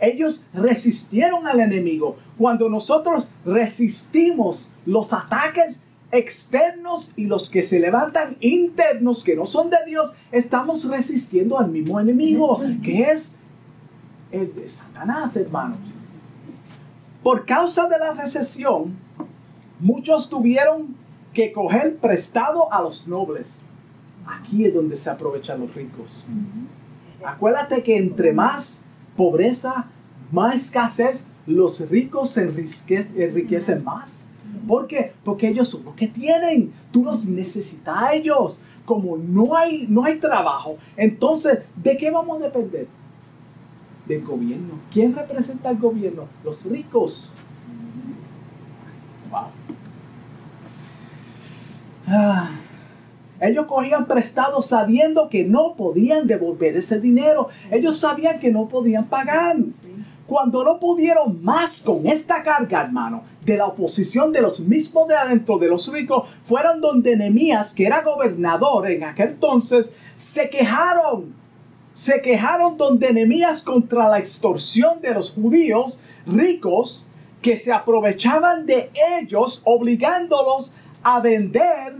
[0.01, 2.17] Ellos resistieron al enemigo.
[2.39, 5.81] Cuando nosotros resistimos los ataques
[6.13, 11.71] externos y los que se levantan internos que no son de Dios, estamos resistiendo al
[11.71, 13.33] mismo enemigo, que es
[14.33, 15.79] el de Satanás, hermanos.
[17.23, 18.97] Por causa de la recesión,
[19.79, 20.97] muchos tuvieron
[21.35, 23.63] que coger prestado a los nobles.
[24.27, 26.25] Aquí es donde se aprovechan los ricos.
[27.25, 28.85] Acuérdate que entre más
[29.17, 29.87] pobreza,
[30.33, 34.20] más escasez, los ricos se enriquecen más.
[34.67, 35.13] ¿Por qué?
[35.25, 36.73] Porque ellos son los que tienen.
[36.93, 38.59] Tú los necesitas a ellos.
[38.85, 42.89] Como no hay, no hay trabajo, entonces, ¿de qué vamos a depender?
[44.07, 44.75] Del gobierno.
[44.93, 46.25] ¿Quién representa al gobierno?
[46.43, 47.31] Los ricos.
[49.31, 49.47] Wow.
[52.09, 52.51] Ah.
[53.41, 57.49] Ellos cogían prestado sabiendo que no podían devolver ese dinero.
[57.71, 59.57] Ellos sabían que no podían pagar.
[60.31, 65.17] Cuando no pudieron más con esta carga, hermano, de la oposición de los mismos de
[65.17, 71.35] adentro, de los ricos, fueron donde Nehemías, que era gobernador en aquel entonces, se quejaron.
[71.95, 77.07] Se quejaron donde Nehemías contra la extorsión de los judíos ricos
[77.43, 78.89] que se aprovechaban de
[79.21, 80.71] ellos, obligándolos
[81.03, 81.95] a vender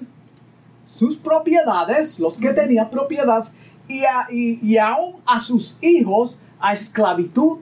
[0.87, 3.55] sus propiedades, los que tenían propiedades,
[3.89, 4.05] y,
[4.63, 7.59] y aún a sus hijos a esclavitud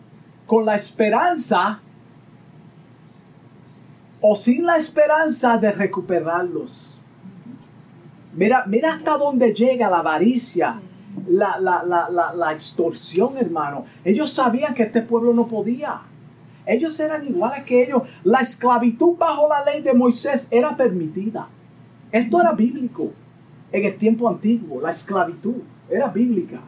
[0.49, 1.79] con la esperanza
[4.23, 6.95] o sin la esperanza de recuperarlos.
[8.35, 10.81] Mira, mira hasta dónde llega la avaricia,
[11.27, 13.85] la, la, extorsión, hermano.
[14.03, 16.01] Ellos sabían que este pueblo no podía.
[16.65, 18.05] Ellos eran iguales que ellos.
[18.25, 21.47] La esclavitud bajo la ley de Moisés era permitida.
[22.11, 23.13] Esto era bíblico.
[23.71, 25.57] En el tiempo antiguo, la esclavitud
[25.91, 26.59] era bíblica.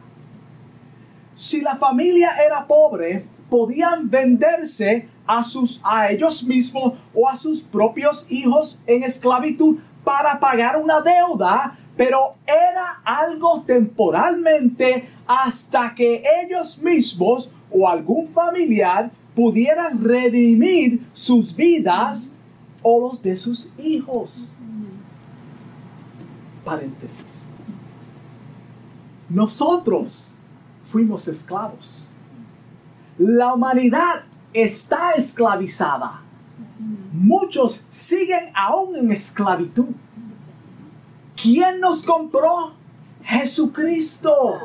[1.35, 7.61] Si la familia era pobre, podían venderse a, sus, a ellos mismos o a sus
[7.61, 9.75] propios hijos en esclavitud
[10.05, 19.11] para pagar una deuda, pero era algo temporalmente hasta que ellos mismos o algún familiar
[19.35, 22.31] pudieran redimir sus vidas
[22.81, 24.53] o los de sus hijos.
[26.63, 27.47] Paréntesis.
[29.27, 30.31] Nosotros
[30.85, 32.10] fuimos esclavos
[33.21, 36.21] la humanidad está esclavizada.
[37.13, 39.89] Muchos siguen aún en esclavitud.
[41.39, 42.73] ¿Quién nos compró?
[43.23, 44.57] Jesucristo.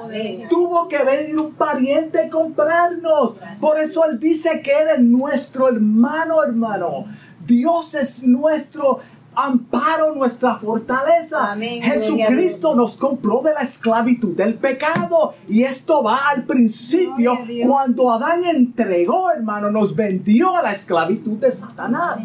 [0.48, 3.34] Tuvo que venir un pariente a comprarnos.
[3.60, 7.04] Por eso Él dice que Él es nuestro hermano, hermano.
[7.46, 9.00] Dios es nuestro
[9.36, 11.54] amparo, nuestra fortaleza.
[11.56, 15.34] Jesucristo nos compró de la esclavitud del pecado.
[15.48, 21.52] Y esto va al principio cuando Adán entregó, hermano, nos vendió a la esclavitud de
[21.52, 22.18] Satanás.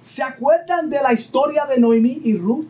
[0.00, 2.66] ¿Se acuerdan de la historia de Noemí y Ruth?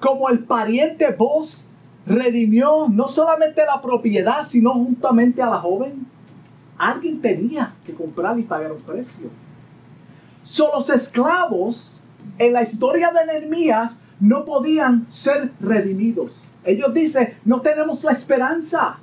[0.00, 1.66] Como el pariente vos
[2.06, 6.06] redimió no solamente la propiedad, sino juntamente a la joven.
[6.78, 9.28] Alguien tenía que comprar y pagar un precio.
[10.46, 11.90] Son los esclavos
[12.38, 16.30] en la historia de Nehemías no podían ser redimidos.
[16.64, 18.96] Ellos dicen, no tenemos la esperanza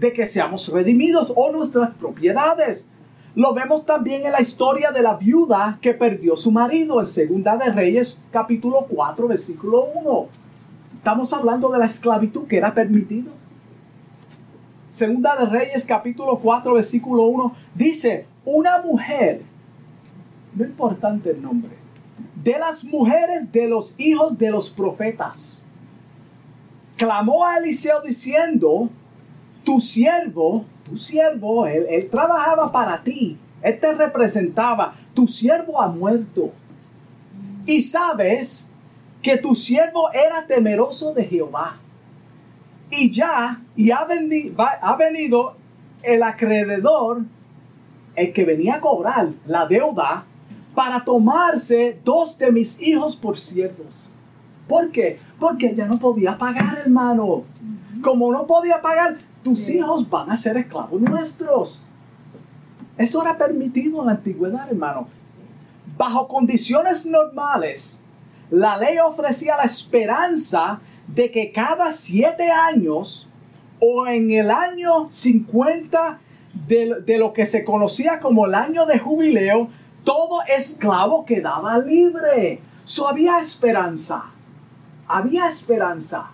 [0.00, 2.86] de que seamos redimidos o nuestras propiedades.
[3.36, 7.56] Lo vemos también en la historia de la viuda que perdió su marido en Segunda
[7.56, 10.26] de Reyes capítulo 4 versículo 1.
[10.96, 13.30] Estamos hablando de la esclavitud que era permitido.
[14.90, 19.42] Segunda de Reyes capítulo 4 versículo 1 dice, una mujer
[20.56, 21.72] no importante el nombre,
[22.42, 25.62] de las mujeres de los hijos de los profetas.
[26.96, 28.88] Clamó a Eliseo diciendo,
[29.64, 35.88] tu siervo, tu siervo, él, él trabajaba para ti, él te representaba, tu siervo ha
[35.88, 36.52] muerto.
[37.66, 38.66] Y sabes
[39.22, 41.76] que tu siervo era temeroso de Jehová.
[42.90, 45.54] Y ya, ha, ha venido
[46.02, 47.24] el acreedor,
[48.14, 50.24] el que venía a cobrar la deuda,
[50.76, 53.86] para tomarse dos de mis hijos por siervos.
[54.68, 55.18] ¿Por qué?
[55.40, 57.44] Porque ella no podía pagar, hermano.
[58.02, 61.82] Como no podía pagar, tus hijos van a ser esclavos nuestros.
[62.98, 65.08] Eso era permitido en la antigüedad, hermano.
[65.96, 67.98] Bajo condiciones normales,
[68.50, 73.30] la ley ofrecía la esperanza de que cada siete años
[73.80, 76.18] o en el año 50
[76.68, 79.70] de, de lo que se conocía como el año de jubileo,
[80.06, 82.60] todo esclavo quedaba libre.
[82.84, 84.26] So había esperanza.
[85.08, 86.30] Había esperanza.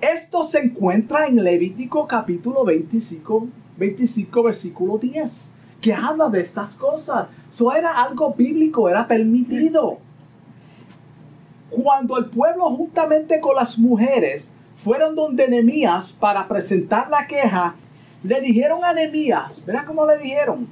[0.00, 7.28] Esto se encuentra en Levítico capítulo 25, 25 versículo 10, que habla de estas cosas.
[7.52, 9.98] Eso era algo bíblico, era permitido.
[11.70, 17.76] Cuando el pueblo juntamente con las mujeres fueron donde Nehemías para presentar la queja,
[18.24, 20.66] le dijeron a Nehemías, ¿verá cómo le dijeron?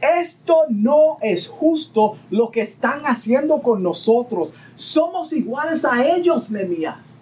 [0.00, 4.52] Esto no es justo lo que están haciendo con nosotros.
[4.74, 7.20] Somos iguales a ellos, Nehemías.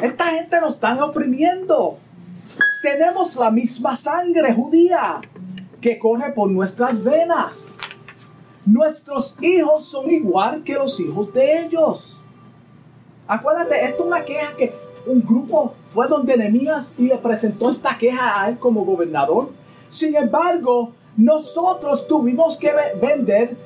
[0.00, 1.98] Esta gente nos están oprimiendo.
[2.82, 5.20] Tenemos la misma sangre judía
[5.80, 7.76] que corre por nuestras venas.
[8.64, 12.18] Nuestros hijos son igual que los hijos de ellos.
[13.26, 14.72] Acuérdate, esto es una queja que
[15.06, 19.50] un grupo fue donde Nehemías y le presentó esta queja a él como gobernador.
[19.88, 23.56] Sin embargo, nosotros tuvimos que vender,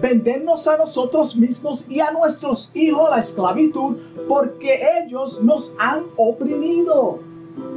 [0.00, 3.96] vendernos a nosotros mismos y a nuestros hijos la esclavitud
[4.28, 7.20] porque ellos nos han oprimido.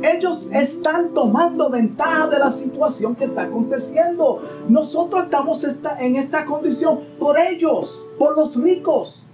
[0.03, 4.41] Ellos están tomando ventaja de la situación que está aconteciendo.
[4.67, 5.65] Nosotros estamos
[5.99, 9.25] en esta condición por ellos, por los ricos.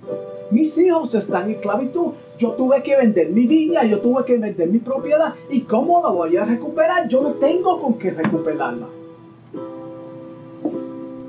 [0.52, 2.12] Mis hijos están en esclavitud.
[2.38, 5.34] Yo tuve que vender mi viña, yo tuve que vender mi propiedad.
[5.50, 7.10] ¿Y cómo la voy a recuperar?
[7.10, 8.88] Yo no tengo con qué recuperarla.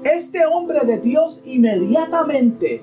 [0.05, 2.83] Este hombre de Dios inmediatamente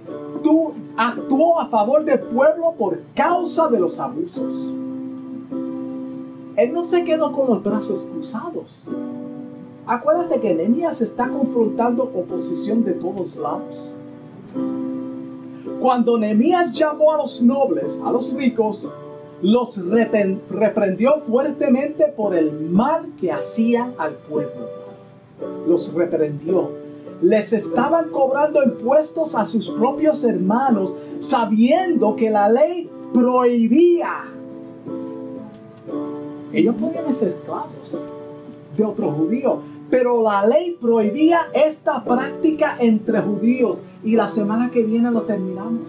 [0.97, 4.73] actuó a favor del pueblo por causa de los abusos.
[6.55, 8.83] Él no se quedó con los brazos cruzados.
[9.87, 13.89] Acuérdate que Nehemías está confrontando oposición de todos lados.
[15.79, 18.87] Cuando Nehemías llamó a los nobles, a los ricos,
[19.41, 19.77] los
[20.49, 24.69] reprendió fuertemente por el mal que hacían al pueblo.
[25.67, 26.84] Los reprendió.
[27.21, 34.25] Les estaban cobrando impuestos a sus propios hermanos, sabiendo que la ley prohibía.
[36.51, 37.95] Ellos podían ser esclavos
[38.75, 39.59] de otros judíos,
[39.89, 45.81] pero la ley prohibía esta práctica entre judíos y la semana que viene lo terminamos.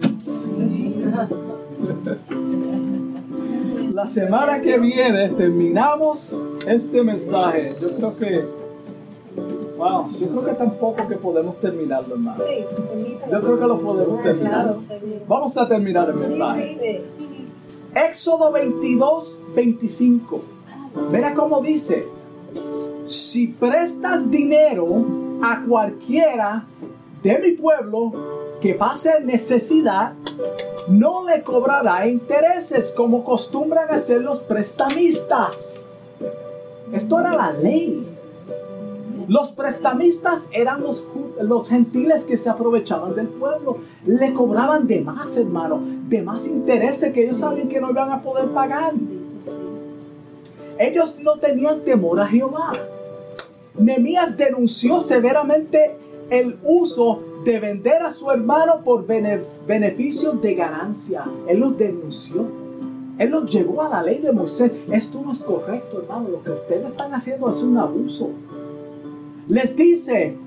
[3.93, 6.35] La semana que viene terminamos
[6.67, 7.73] este mensaje.
[7.81, 8.41] Yo creo que,
[9.77, 12.43] wow, yo creo que tampoco que podemos terminarlo, hermano.
[13.31, 14.75] Yo creo que lo podemos terminar.
[15.27, 17.03] Vamos a terminar el mensaje.
[17.93, 20.41] Éxodo 22, 25.
[21.11, 22.07] Mira cómo dice,
[23.07, 24.87] si prestas dinero
[25.41, 26.65] a cualquiera
[27.23, 28.13] de mi pueblo
[28.61, 30.13] que pase necesidad,
[30.87, 35.75] no le cobrará intereses como acostumbran hacer los prestamistas.
[36.91, 38.06] Esto era la ley.
[39.27, 41.03] Los prestamistas eran los,
[41.69, 43.77] gentiles que se aprovechaban del pueblo.
[44.05, 48.21] Le cobraban de más, hermano, de más intereses que ellos sabían que no iban a
[48.21, 48.93] poder pagar.
[50.79, 52.71] Ellos no tenían temor a Jehová.
[53.77, 55.97] Nemías denunció severamente
[56.29, 61.25] el uso de vender a su hermano por beneficios de ganancia.
[61.47, 62.45] Él los denunció.
[63.17, 64.71] Él los llevó a la ley de Moisés.
[64.91, 66.29] Esto no es correcto, hermano.
[66.29, 68.29] Lo que ustedes están haciendo es un abuso.
[69.47, 70.37] Les dice,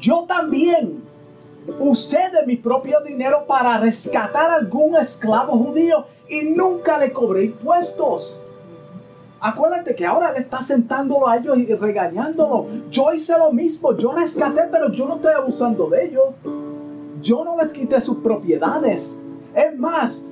[0.00, 1.02] yo también
[1.78, 7.44] usé de mi propio dinero para rescatar a algún esclavo judío y nunca le cobré
[7.44, 8.40] impuestos.
[9.40, 12.66] Acuérdate que ahora le está sentándolo a ellos y regañándolo.
[12.90, 16.28] Yo hice lo mismo, yo rescaté, pero yo no estoy abusando de ellos.
[17.22, 19.18] Yo no les quité sus propiedades.
[19.54, 20.22] Es más,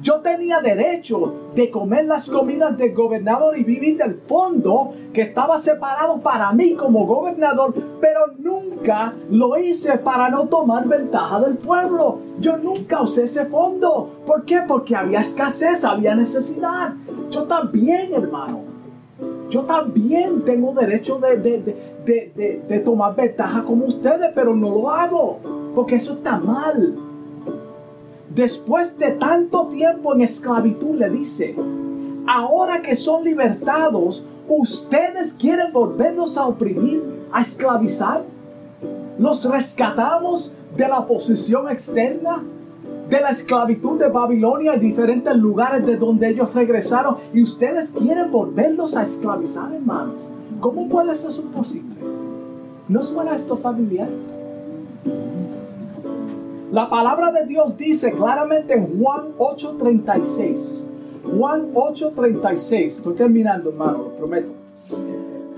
[0.00, 5.58] yo tenía derecho de comer las comidas del gobernador y vivir del fondo que estaba
[5.58, 12.18] separado para mí como gobernador, pero nunca lo hice para no tomar ventaja del pueblo.
[12.40, 14.22] Yo nunca usé ese fondo.
[14.26, 14.60] ¿Por qué?
[14.66, 16.94] Porque había escasez, había necesidad.
[17.30, 18.60] Yo también, hermano.
[19.50, 25.40] Yo también tengo derecho de, de, tomar ventaja como ustedes, pero no lo hago.
[25.74, 27.09] Porque eso está mal.
[28.34, 31.56] Después de tanto tiempo en esclavitud, le dice,
[32.26, 37.02] ahora que son libertados, ¿ustedes quieren volverlos a oprimir,
[37.32, 38.22] a esclavizar?
[39.18, 42.42] ¿Los rescatamos de la posición externa?
[43.10, 48.96] de la esclavitud de Babilonia diferentes lugares de donde ellos regresaron y ustedes quieren volverlos
[48.96, 50.14] a esclavizar, hermanos.
[50.60, 51.96] ¿Cómo puede ser posible?
[52.88, 54.08] ¿No suena esto familiar?
[56.72, 60.84] La palabra de Dios dice claramente en Juan 8:36.
[61.36, 62.96] Juan 8:36.
[62.98, 64.52] Estoy terminando, hermano, lo prometo.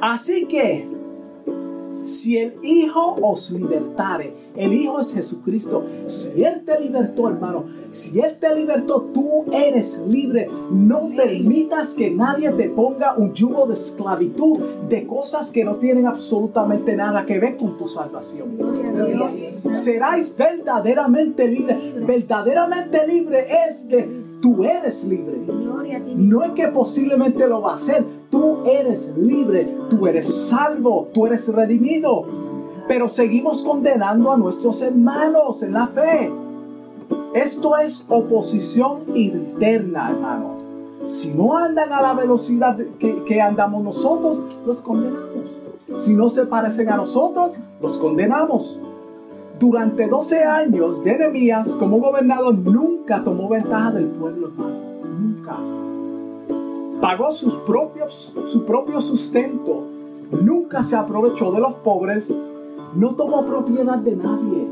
[0.00, 0.86] Así que
[2.04, 5.84] si el Hijo os libertare, el Hijo es Jesucristo.
[6.06, 10.48] Si Él te libertó, hermano, si Él te libertó, tú eres libre.
[10.70, 16.06] No permitas que nadie te ponga un yugo de esclavitud de cosas que no tienen
[16.06, 18.48] absolutamente nada que ver con tu salvación.
[19.72, 21.76] Seráis verdaderamente libre.
[22.06, 25.40] Verdaderamente libre es que tú eres libre.
[26.16, 28.21] No es que posiblemente lo va a hacer.
[28.32, 29.66] Tú eres libre.
[29.90, 31.08] Tú eres salvo.
[31.12, 32.24] Tú eres redimido.
[32.88, 36.32] pero seguimos condenando a nuestros hermanos en la fe.
[37.34, 40.56] Esto es oposición interna, hermano.
[41.06, 45.50] Si no andan a la velocidad que, andamos nosotros, los condenamos.
[45.98, 48.80] Si no se parecen a nosotros, los condenamos.
[49.58, 54.76] Durante 12 años, Jeremías como gobernador nunca tomó ventaja del pueblo, hermano.
[55.18, 55.91] Nunca.
[57.02, 59.88] Pagó sus propios, su propio sustento.
[60.30, 62.32] Nunca se aprovechó de los pobres.
[62.94, 64.68] No tomó propiedad de nadie.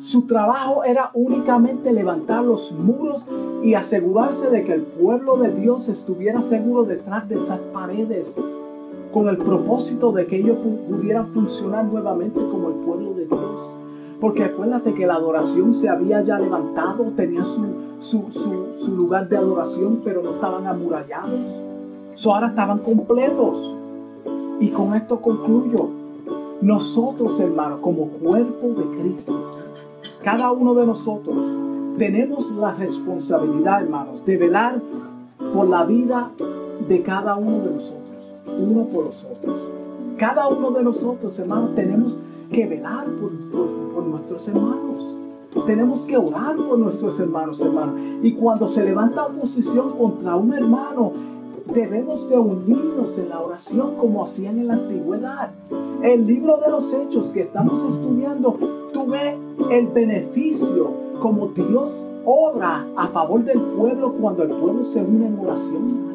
[0.00, 3.26] Su trabajo era únicamente levantar los muros
[3.62, 8.40] y asegurarse de que el pueblo de Dios estuviera seguro detrás de esas paredes,
[9.12, 10.56] con el propósito de que ellos
[10.88, 13.60] pudieran funcionar nuevamente como el pueblo de Dios.
[14.20, 20.00] Porque acuérdate que la adoración se había ya levantado, tenía su, su, lugar de adoración,
[20.04, 21.40] pero no estaban amurallados.
[22.26, 23.76] Ahora estaban completos.
[24.60, 25.90] Y con esto concluyo.
[26.60, 29.46] Nosotros, hermanos, como cuerpo de Cristo,
[30.24, 31.36] cada uno de nosotros,
[31.96, 34.82] tenemos la responsabilidad, hermanos, de velar
[35.52, 36.32] por la vida
[36.88, 38.16] de cada uno de nosotros,
[38.58, 39.56] uno por los otros.
[40.16, 42.18] Cada uno de nosotros, hermanos, tenemos
[42.50, 45.14] que velar por, por, nuestros hermanos.
[45.66, 48.00] Tenemos que orar por nuestros hermanos, hermanos.
[48.22, 51.12] Y cuando se levanta oposición contra un hermano,
[51.72, 55.52] debemos de unirnos en la oración como hacían en la antigüedad.
[56.02, 58.56] El libro de los hechos que estamos estudiando,
[58.92, 59.06] tú
[59.70, 65.38] el beneficio como Dios obra a favor del pueblo cuando el pueblo se une en
[65.38, 66.08] oración.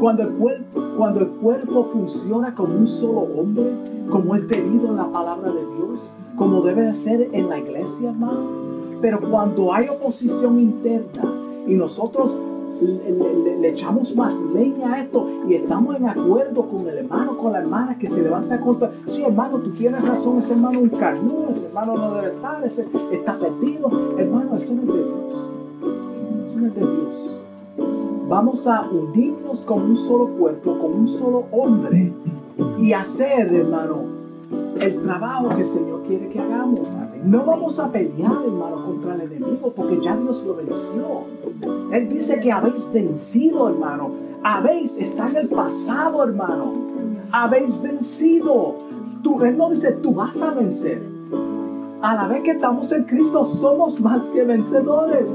[0.00, 3.76] Cuando el, cuerpo, cuando el cuerpo funciona como un solo hombre,
[4.10, 8.10] como es debido en la palabra de Dios, como debe de ser en la iglesia,
[8.10, 8.66] hermano.
[9.00, 11.32] Pero cuando hay oposición interna
[11.66, 12.36] y nosotros
[12.80, 17.58] le, echamos más leña a esto y estamos en acuerdo con el hermano, con la
[17.58, 21.48] hermana que se levanta contra, sí hermano, tú tienes razón, ese hermano es un carnudo,
[21.50, 25.34] ese hermano no debe estar, ese está perdido, hermano, eso no es de Dios,
[26.48, 27.36] eso no es de Dios.
[28.28, 32.12] Vamos a unirnos con un solo cuerpo, con un solo hombre
[32.78, 34.16] y hacer, hermano,
[34.80, 36.90] el trabajo que el Señor quiere que hagamos.
[37.24, 41.24] No vamos a pelear, hermano, contra el enemigo, porque ya Dios lo venció.
[41.92, 44.10] Él dice que habéis vencido, hermano.
[44.42, 46.72] Habéis, está en el pasado, hermano.
[47.32, 48.76] Habéis vencido.
[49.22, 51.02] Tú, él no dice, tú vas a vencer.
[52.02, 55.28] A la vez que estamos en Cristo, somos más que vencedores.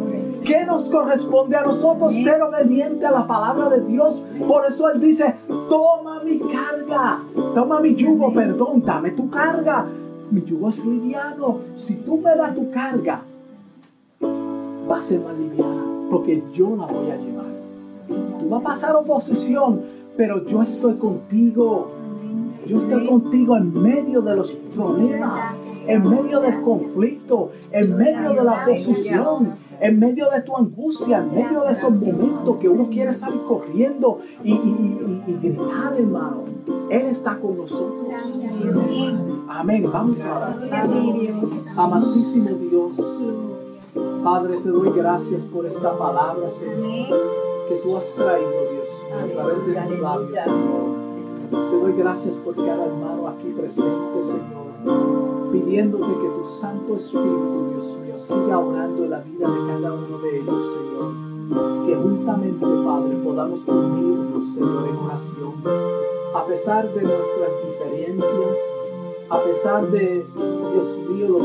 [0.45, 2.13] ¿Qué nos corresponde a nosotros?
[2.23, 4.21] Ser obediente a la palabra de Dios.
[4.47, 5.35] Por eso Él dice,
[5.69, 7.19] toma mi carga,
[7.53, 9.85] toma mi yugo, perdón, dame tu carga.
[10.29, 11.57] Mi yugo es liviano.
[11.75, 13.21] Si tú me das tu carga,
[14.21, 17.45] va a ser más liviana, porque yo la voy a llevar.
[18.39, 19.81] Tú vas a pasar oposición,
[20.15, 21.87] pero yo estoy contigo.
[22.67, 25.55] Yo estoy contigo en medio de los problemas,
[25.87, 29.47] en medio del conflicto, en medio de la oposición,
[29.79, 34.19] en medio de tu angustia, en medio de esos momentos que uno quiere salir corriendo
[34.43, 34.57] y,
[35.41, 36.43] gritar, hermano.
[36.89, 38.13] Él está con nosotros.
[39.47, 39.89] Amén.
[39.91, 40.55] Vamos a orar.
[41.77, 42.95] Amantísimo Dios.
[44.23, 47.07] Padre, te doy gracias por esta palabra, Señor,
[47.67, 50.31] que tú has traído, Dios, a través de tus labios.
[51.49, 54.70] Te doy gracias por cada hermano aquí presente, Señor,
[55.51, 60.39] pidiéndote que tu Santo Espíritu, Dios mío, siga orando la vida de cada uno de
[60.39, 61.85] ellos, Señor.
[61.85, 65.53] Que juntamente, Padre, podamos unirnos, Señor, en oración,
[66.33, 68.57] a pesar de nuestras diferencias,
[69.31, 71.39] a pesar de, Dios mío,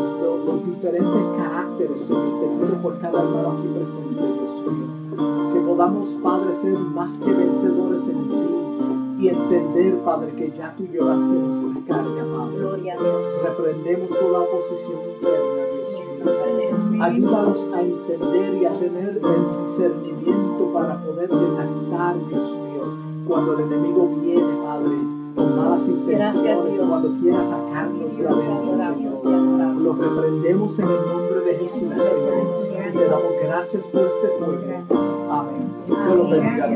[0.45, 5.53] los, diferentes caracteres, Señor, te pido por cada hermano aquí presente, Dios mío.
[5.53, 10.85] Que podamos, Padre, ser más que vencedores en ti y entender, Padre, que ya tú
[10.87, 12.59] llevaste nuestra carga, Padre.
[12.59, 13.25] Gloria a Dios.
[13.45, 17.05] Reprendemos toda oposición interna, Dios mío.
[17.05, 22.83] Ayúdanos a entender y a tener el discernimiento para poder detectar, Dios mío,
[23.29, 24.97] cuando el enemigo viene, Padre,
[25.37, 31.83] con malas intenciones, cuando quiere atacarnos de adentro, Lo reprendemos en el nombre de Jesús.
[31.83, 34.61] Y te damos gracias por este pueblo.
[35.31, 35.69] Amén.
[35.87, 36.67] Dios bendiga,